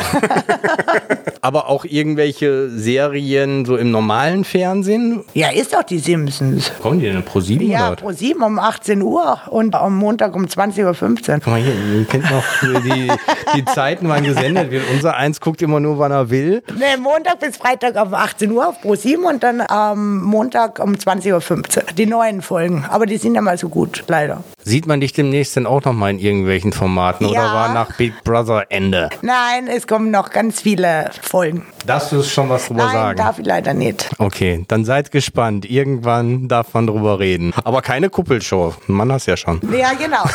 [1.41, 5.23] Aber auch irgendwelche Serien so im normalen Fernsehen.
[5.33, 6.73] ja, ist doch die Simpsons.
[6.81, 10.45] Kommen die denn pro 7 Ja, pro 7 um 18 Uhr und am Montag um
[10.45, 11.39] 20.15 Uhr.
[11.39, 12.43] Guck mal hier, ihr kennt noch
[12.83, 13.09] die,
[13.55, 14.83] die Zeiten, wann gesendet wird.
[14.91, 16.61] Unser Eins guckt immer nur, wann er will.
[16.77, 20.95] Nee, Montag bis Freitag um 18 Uhr auf Pro 7 und dann am Montag um
[20.95, 21.31] 20.15
[21.77, 21.83] Uhr.
[21.97, 22.85] Die neuen Folgen.
[22.89, 24.43] Aber die sind ja mal so gut, leider.
[24.69, 27.53] Sieht man dich demnächst denn auch noch mal in irgendwelchen Formaten oder Ja.
[27.55, 29.09] war nach Big Brother Ende?
[29.23, 31.65] Nein, es kommen noch ganz viele Folgen.
[31.87, 33.17] Darfst du schon was drüber Nein, sagen?
[33.17, 34.07] darf ich leider nicht.
[34.19, 35.67] Okay, dann seid gespannt.
[35.67, 37.51] Irgendwann darf man drüber reden.
[37.63, 38.75] Aber keine Kuppelshow.
[38.85, 39.59] Man hast ja schon.
[39.75, 40.23] Ja, genau.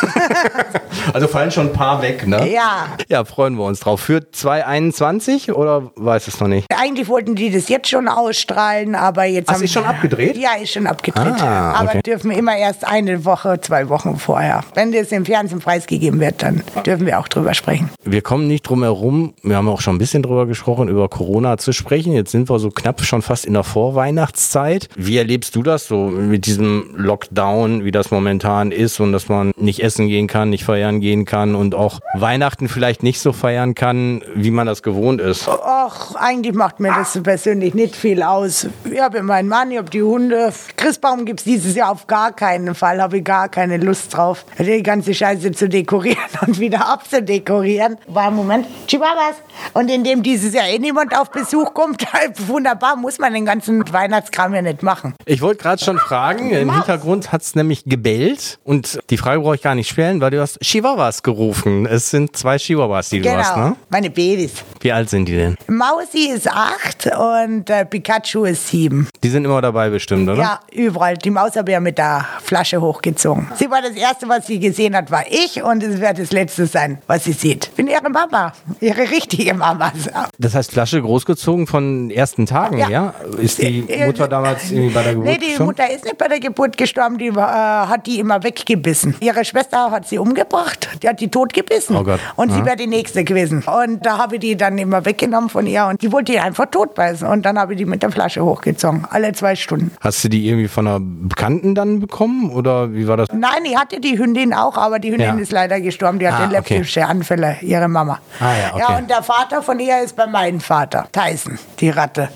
[1.12, 2.50] Also fallen schon ein paar weg, ne?
[2.50, 2.86] ja.
[3.08, 4.00] Ja, freuen wir uns drauf.
[4.00, 6.66] Für 2021 oder weiß es noch nicht?
[6.74, 10.36] Eigentlich wollten die das jetzt schon ausstrahlen, aber jetzt Ach, haben ist schon abgedreht?
[10.36, 11.40] Ja, ist schon abgedreht.
[11.42, 11.90] Ah, okay.
[11.90, 14.64] Aber dürfen immer erst eine Woche, zwei Wochen vorher.
[14.74, 17.90] Wenn das im Fernsehen preisgegeben wird, dann dürfen wir auch drüber sprechen.
[18.04, 21.58] Wir kommen nicht drum herum, wir haben auch schon ein bisschen drüber gesprochen, über Corona
[21.58, 22.12] zu sprechen.
[22.12, 24.88] Jetzt sind wir so knapp schon fast in der Vorweihnachtszeit.
[24.96, 29.52] Wie erlebst du das so mit diesem Lockdown, wie das momentan ist und dass man
[29.56, 33.74] nicht essen gehen kann, nicht feiern gehen kann und auch Weihnachten vielleicht nicht so feiern
[33.74, 35.48] kann, wie man das gewohnt ist?
[35.48, 38.66] Ach, eigentlich macht mir das persönlich nicht viel aus.
[38.90, 40.52] Ich habe meinen Mann, ich habe die Hunde.
[40.76, 44.44] Christbaum gibt es dieses Jahr auf gar keinen Fall, habe ich gar keine Lust drauf.
[44.58, 47.96] Die ganze Scheiße zu dekorieren und wieder abzudekorieren.
[48.06, 49.36] War im Moment Chihuahuas.
[49.72, 52.04] Und indem dieses Jahr eh niemand auf Besuch kommt,
[52.46, 55.14] wunderbar, muss man den ganzen Weihnachtskram ja nicht machen.
[55.26, 56.76] Ich wollte gerade schon fragen, im Maus.
[56.76, 60.40] Hintergrund hat es nämlich gebellt und die Frage brauche ich gar nicht stellen, weil du
[60.40, 61.86] hast Chihuahuas gerufen.
[61.86, 63.76] Es sind zwei Chihuahuas, die du Genau, hast, ne?
[63.88, 64.52] meine Babys.
[64.80, 65.56] Wie alt sind die denn?
[65.66, 69.08] Mausi ist acht und äh, Pikachu ist sieben.
[69.22, 70.40] Die sind immer dabei bestimmt, oder?
[70.42, 71.16] Ja, überall.
[71.16, 73.48] Die Maus habe ich ja mit der Flasche hochgezogen.
[73.56, 76.66] Sie war das Erste, was sie gesehen hat, war ich und es wird das Letzte
[76.66, 77.66] sein, was sie sieht.
[77.66, 79.92] Ich bin ihre Mama, ihre richtige Mama.
[80.38, 82.88] Das heißt Flasche großgezogen von ersten Tagen, ja?
[82.88, 83.14] Ja.
[83.38, 85.64] Ist die Äh, Mutter damals irgendwie bei der Geburt Nee, die gestorben?
[85.66, 89.16] Mutter ist nicht bei der Geburt gestorben, die äh, hat die immer weggebissen.
[89.20, 91.96] Ihre Schwester hat sie umgebracht, die hat die totgebissen.
[91.96, 92.20] Oh Gott.
[92.36, 92.66] Und sie Aha.
[92.66, 93.62] wäre die nächste gewesen.
[93.64, 96.66] Und da habe ich die dann immer weggenommen von ihr und die wollte die einfach
[96.66, 97.26] totbeißen.
[97.26, 99.92] Und dann habe ich die mit der Flasche hochgezogen, alle zwei Stunden.
[100.00, 103.28] Hast du die irgendwie von einer Bekannten dann bekommen oder wie war das?
[103.32, 105.42] Nein, ich hatte die Hündin auch, aber die Hündin Ja.
[105.42, 106.18] ist leider gestorben.
[106.18, 106.56] Die hatte Ah, okay.
[106.56, 108.18] epileptische Anfälle, ihre Mama.
[108.40, 108.84] Ah, ja, okay.
[108.88, 112.30] ja, und der Vater von ihr ist bei meinem Vater, Tyson, die Ratte.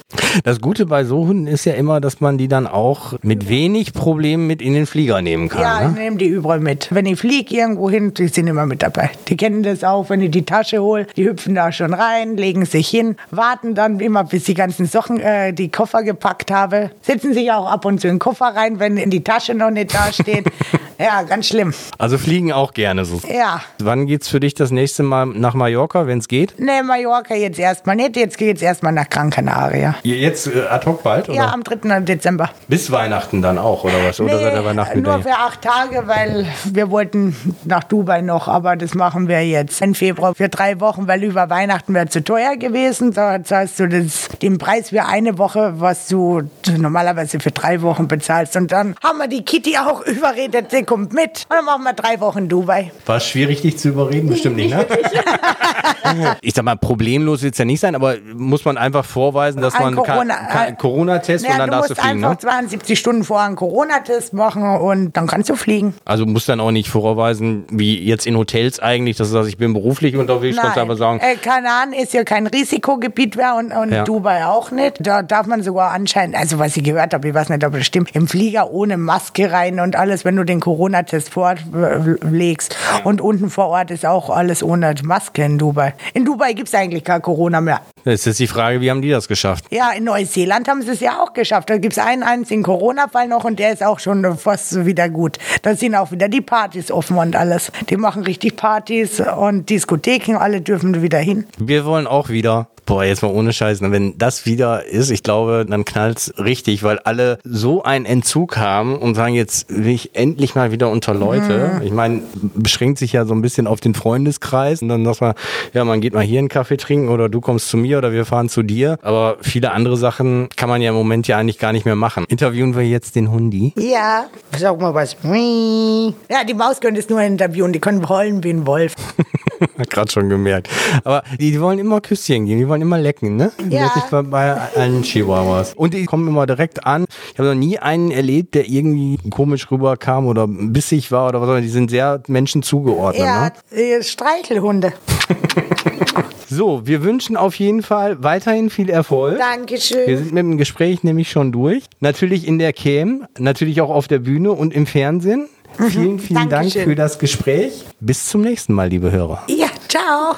[0.44, 3.94] Das Gute bei so Hunden ist ja immer, dass man die dann auch mit wenig
[3.94, 5.62] Problemen mit in den Flieger nehmen kann.
[5.62, 6.00] Ja, ich ne?
[6.02, 6.88] nehme die überall mit.
[6.94, 9.10] Wenn ich fliege irgendwo hin, die sind immer mit dabei.
[9.28, 11.06] Die kennen das auch, wenn ich die Tasche hole.
[11.16, 15.18] Die hüpfen da schon rein, legen sich hin, warten dann immer, bis die ganzen Sachen,
[15.18, 16.90] äh, die Koffer gepackt habe.
[17.00, 19.70] Setzen sich auch ab und zu in den Koffer rein, wenn in die Tasche noch
[19.70, 20.44] nicht da steht.
[20.98, 21.74] ja, ganz schlimm.
[21.98, 23.20] Also fliegen auch gerne so.
[23.28, 23.60] Ja.
[23.78, 26.58] Wann geht's für dich das nächste Mal nach Mallorca, wenn es geht?
[26.58, 28.16] Ne, Mallorca jetzt erstmal nicht.
[28.16, 29.94] Jetzt geht's erstmal nach Gran Canaria.
[30.02, 31.28] Jetzt äh, ad hoc bald?
[31.28, 31.36] Oder?
[31.36, 32.00] Ja, am 3.
[32.00, 32.50] Dezember.
[32.68, 34.20] Bis Weihnachten dann auch, oder was?
[34.20, 38.76] Oder seid ihr Weihnachten nur für acht Tage, weil wir wollten nach Dubai noch, aber
[38.76, 42.56] das machen wir jetzt im Februar für drei Wochen, weil über Weihnachten wäre zu teuer
[42.56, 43.12] gewesen.
[43.12, 46.42] Da zahlst du das, den Preis für eine Woche, was du
[46.76, 48.56] normalerweise für drei Wochen bezahlst.
[48.56, 51.27] Und dann haben wir die Kitty auch überredet, sie kommt mit.
[51.48, 52.90] Und dann machen wir drei Wochen Dubai.
[53.06, 54.28] War schwierig, dich zu überreden?
[54.28, 54.86] Bestimmt nicht, ne?
[56.40, 59.74] ich sag mal, problemlos wird es ja nicht sein, aber muss man einfach vorweisen, dass
[59.74, 62.38] Ein man Corona- kein Corona-Test Naja, und dann du darfst du fliegen, einfach ne?
[62.38, 65.94] 72 Stunden vorher einen Corona-Test machen und dann kannst du fliegen.
[66.04, 69.58] Also musst dann auch nicht vorweisen, wie jetzt in Hotels eigentlich, dass du sagst, ich
[69.58, 73.72] bin beruflich unterwegs, kannst du einfach sagen, äh, Kanaan ist ja kein Risikogebiet mehr und,
[73.72, 74.04] und Ja.
[74.04, 74.96] Dubai auch nicht.
[75.00, 77.86] Da darf man sogar anscheinend, also was ich gehört habe, ich weiß nicht, ob das
[77.86, 82.76] stimmt, im Flieger ohne Maske rein und alles, wenn du den Corona-Test vorlegst.
[83.04, 85.94] Und unten vor Ort ist auch alles ohne Maske in Dubai.
[86.14, 87.80] In Dubai gibt es eigentlich kein Corona mehr.
[88.08, 89.66] Das ist jetzt die Frage, wie haben die das geschafft?
[89.70, 91.70] Ja, in Neuseeland haben sie es ja auch geschafft.
[91.70, 95.38] Da gibt es einen einzigen Corona-Fall noch und der ist auch schon fast wieder gut.
[95.62, 97.70] Da sind auch wieder die Partys offen und alles.
[97.90, 101.46] Die machen richtig Partys und Diskotheken, alle dürfen wieder hin.
[101.58, 102.68] Wir wollen auch wieder.
[102.88, 103.82] Boah, jetzt mal ohne Scheiß.
[103.82, 108.96] Wenn das wieder ist, ich glaube, dann knallt's richtig, weil alle so einen Entzug haben
[108.96, 111.82] und sagen, jetzt will ich endlich mal wieder unter Leute.
[111.84, 112.22] Ich meine,
[112.54, 115.34] beschränkt sich ja so ein bisschen auf den Freundeskreis und dann sagt man,
[115.74, 118.24] ja, man geht mal hier einen Kaffee trinken oder du kommst zu mir oder wir
[118.24, 118.98] fahren zu dir.
[119.02, 122.24] Aber viele andere Sachen kann man ja im Moment ja eigentlich gar nicht mehr machen.
[122.28, 123.72] Interviewen wir jetzt den Hundi.
[123.76, 124.26] Ja,
[124.56, 125.16] sag mal was.
[125.22, 128.94] Ja, die Maus könnte es nur interviewen, die können heulen wie ein Wolf.
[129.78, 130.68] Hat gerade schon gemerkt.
[131.04, 133.50] Aber die, die wollen immer Küsschen geben, die wollen immer lecken, ne?
[133.68, 133.90] Ja.
[133.94, 135.74] Das bei, bei allen Chihuahuas.
[135.74, 137.06] Und die kommen immer direkt an.
[137.32, 141.46] Ich habe noch nie einen erlebt, der irgendwie komisch rüberkam oder bissig war oder was,
[141.46, 143.24] sondern die sind sehr Menschen zugeordnet.
[143.24, 143.38] Ja,
[143.70, 144.02] Ne?
[144.02, 144.92] Streichelhunde.
[146.50, 149.34] So, wir wünschen auf jeden Fall weiterhin viel Erfolg.
[149.34, 150.06] Wir Dankeschön.
[150.06, 151.84] sind mit dem Gespräch nämlich schon durch.
[152.00, 155.48] Natürlich in der Cam, natürlich auch auf der Bühne und im Fernsehen.
[155.76, 157.84] Vielen, vielen Dank für das Gespräch.
[158.00, 159.42] Bis zum nächsten Mal, liebe Hörer.
[159.48, 160.34] Ja, ciao.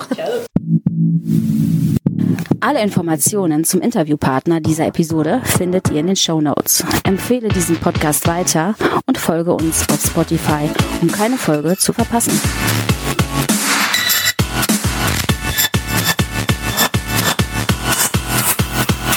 [2.61, 6.85] Alle Informationen zum Interviewpartner dieser Episode findet ihr in den Shownotes.
[7.05, 8.75] Empfehle diesen Podcast weiter
[9.07, 10.69] und folge uns auf Spotify,
[11.01, 12.39] um keine Folge zu verpassen.